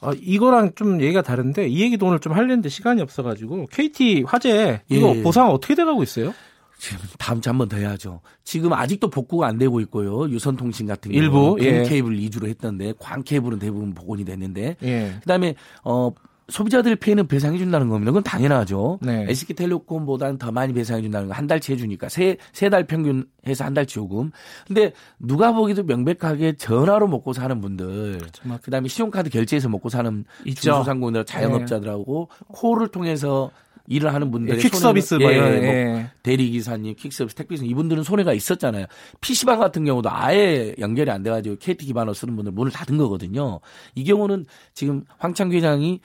어, 0.00 0.12
이거랑 0.12 0.72
좀 0.76 1.00
얘기가 1.00 1.22
다른데 1.22 1.68
이 1.68 1.80
얘기도 1.82 2.06
오늘 2.06 2.20
좀 2.20 2.32
하려는데 2.32 2.68
시간이 2.68 3.02
없어가지고 3.02 3.66
KT 3.72 4.24
화재 4.26 4.82
이거 4.88 5.14
예. 5.16 5.22
보상 5.22 5.50
어떻게 5.50 5.74
돼가고 5.74 6.02
있어요? 6.02 6.32
지금 6.78 6.98
다음 7.18 7.40
주 7.40 7.48
한 7.50 7.56
번 7.58 7.68
더 7.68 7.76
해야죠. 7.78 8.20
지금 8.44 8.72
아직도 8.74 9.08
복구가 9.10 9.46
안 9.46 9.56
되고 9.58 9.80
있고요. 9.80 10.28
유선통신 10.30 10.86
같은 10.86 11.10
경우 11.10 11.22
일부 11.22 11.56
예. 11.60 11.82
케이블 11.84 12.12
위주로 12.18 12.46
했던데 12.48 12.92
광 12.98 13.22
케이블은 13.22 13.58
대부분 13.58 13.94
복원이 13.94 14.24
됐는데 14.26 14.76
예. 14.82 15.14
그다음에 15.22 15.54
어 15.84 16.10
소비자들 16.48 16.94
피해는 16.96 17.26
배상해 17.26 17.58
준다는 17.58 17.88
겁니다. 17.88 18.12
그건 18.12 18.22
당연하죠. 18.22 18.98
네. 19.02 19.26
SK텔레콤보다는 19.28 20.38
더 20.38 20.52
많이 20.52 20.72
배상해 20.72 21.02
준다는 21.02 21.28
거 21.28 21.34
한 21.34 21.46
달치 21.46 21.72
해주니까 21.72 22.08
세 22.08 22.36
세 22.52 22.68
달 22.70 22.86
평균 22.86 23.26
해서 23.46 23.64
한 23.64 23.74
달치 23.74 23.98
요금. 23.98 24.30
근데 24.66 24.92
누가 25.18 25.52
보기도 25.52 25.82
명백하게 25.82 26.54
전화로 26.56 27.08
먹고 27.08 27.32
사는 27.32 27.60
분들, 27.60 28.18
그렇죠. 28.18 28.42
그다음에 28.62 28.88
신용카드 28.88 29.30
결제해서 29.30 29.68
먹고 29.68 29.88
사는 29.88 30.24
중소상공인들, 30.44 31.24
자영업자들하고 31.24 32.28
네. 32.30 32.44
코를 32.48 32.88
통해서 32.88 33.50
일을 33.88 34.12
하는 34.12 34.32
분들 34.32 34.58
퀵 34.58 34.74
서비스 34.74 35.14
뭐, 35.14 35.32
예, 35.32 35.40
뭐 35.40 35.48
예. 35.48 36.10
대리 36.24 36.50
기사님, 36.50 36.94
퀵 36.98 37.12
서비스, 37.12 37.36
택배기사 37.36 37.64
이분들은 37.66 38.02
손해가 38.02 38.32
있었잖아요. 38.32 38.86
PC방 39.20 39.60
같은 39.60 39.84
경우도 39.84 40.08
아예 40.10 40.74
연결이 40.80 41.08
안 41.10 41.22
돼가지고 41.22 41.56
KT 41.60 41.86
기반으로 41.86 42.12
쓰는 42.12 42.34
분들 42.34 42.50
문을 42.52 42.72
닫은 42.72 42.96
거거든요. 42.98 43.60
이 43.94 44.02
경우는 44.02 44.46
지금 44.74 45.04
황창 45.18 45.52
회장이 45.52 46.00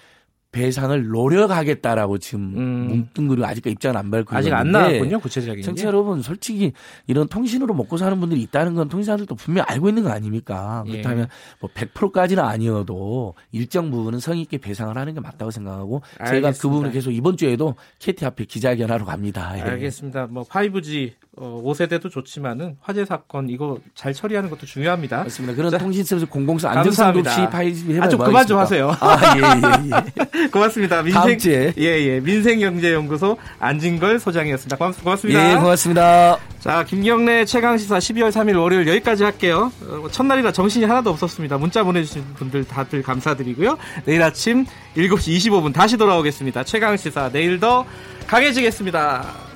배상을 0.51 1.07
노력하겠다라고 1.07 2.17
지금 2.17 2.53
음. 2.57 2.87
뭉뚱그리고 2.87 3.45
아직까지 3.45 3.71
입장을 3.71 3.95
안 3.97 4.11
밝히고 4.11 4.35
아직 4.35 4.53
안 4.53 4.71
나왔군요 4.71 5.19
구체적인 5.19 5.63
청취자 5.63 5.87
여러분 5.87 6.21
솔직히 6.21 6.73
이런 7.07 7.27
통신으로 7.27 7.73
먹고 7.73 7.95
사는 7.95 8.19
분들이 8.19 8.41
있다는 8.41 8.75
건 8.75 8.89
통신사들도 8.89 9.33
분명히 9.35 9.73
알고 9.73 9.89
있는 9.89 10.03
거 10.03 10.09
아닙니까 10.09 10.83
예. 10.87 10.91
그렇다면 10.91 11.27
뭐 11.59 11.69
100%까지는 11.73 12.43
아니어도 12.43 13.35
일정 13.51 13.91
부분은 13.91 14.19
성의 14.19 14.41
있게 14.41 14.57
배상을 14.57 14.95
하는 14.97 15.13
게 15.13 15.19
맞다고 15.21 15.51
생각하고 15.51 16.01
알겠습니다. 16.19 16.51
제가 16.51 16.61
그 16.61 16.69
부분을 16.69 16.91
계속 16.91 17.11
이번 17.11 17.37
주에도 17.37 17.75
KT 17.99 18.25
앞에 18.25 18.45
기자회견하러 18.45 19.05
갑니다 19.05 19.53
예. 19.57 19.61
알겠습니다 19.61 20.27
뭐 20.27 20.43
5G 20.43 21.13
어, 21.37 21.61
5세대도 21.63 22.11
좋지만은 22.11 22.75
화재 22.81 23.05
사건 23.05 23.47
이거 23.49 23.77
잘 23.95 24.13
처리하는 24.13 24.49
것도 24.49 24.65
중요합니다. 24.65 25.23
맞습니다. 25.23 25.55
그런 25.55 25.77
통신 25.77 26.03
서비스 26.03 26.25
공공성 26.27 26.71
안전성도 26.71 27.19
없이 27.19 27.47
five 27.49 27.93
해봐야 27.93 28.05
아, 28.05 28.09
좀 28.09 28.19
그만 28.19 28.45
좀 28.45 28.57
하세요. 28.57 28.93
아, 28.99 29.17
예, 29.37 29.41
예, 29.41 30.41
예. 30.43 30.47
고맙습니다. 30.51 31.01
민생 31.01 31.37
예, 31.77 31.83
예. 31.83 32.19
민생경제연구소 32.19 33.37
안진걸 33.59 34.19
소장이었습니다. 34.19 34.75
고맙습니다. 34.75 35.51
예, 35.51 35.55
고맙습니다. 35.55 36.37
자, 36.59 36.83
김경래 36.83 37.45
최강 37.45 37.77
시사 37.77 37.97
12월 37.97 38.29
3일 38.29 38.59
월요일 38.59 38.85
여기까지 38.89 39.23
할게요. 39.23 39.71
어, 39.87 40.09
첫날이라 40.11 40.51
정신이 40.51 40.83
하나도 40.83 41.11
없었습니다. 41.11 41.57
문자 41.57 41.85
보내 41.85 42.03
주신 42.03 42.25
분들 42.35 42.65
다들 42.65 43.01
감사드리고요. 43.03 43.77
내일 44.03 44.21
아침 44.21 44.65
7시 44.97 45.37
25분 45.37 45.73
다시 45.73 45.95
돌아오겠습니다. 45.95 46.65
최강 46.65 46.97
시사 46.97 47.29
내일 47.31 47.61
더 47.61 47.85
강해지겠습니다. 48.27 49.50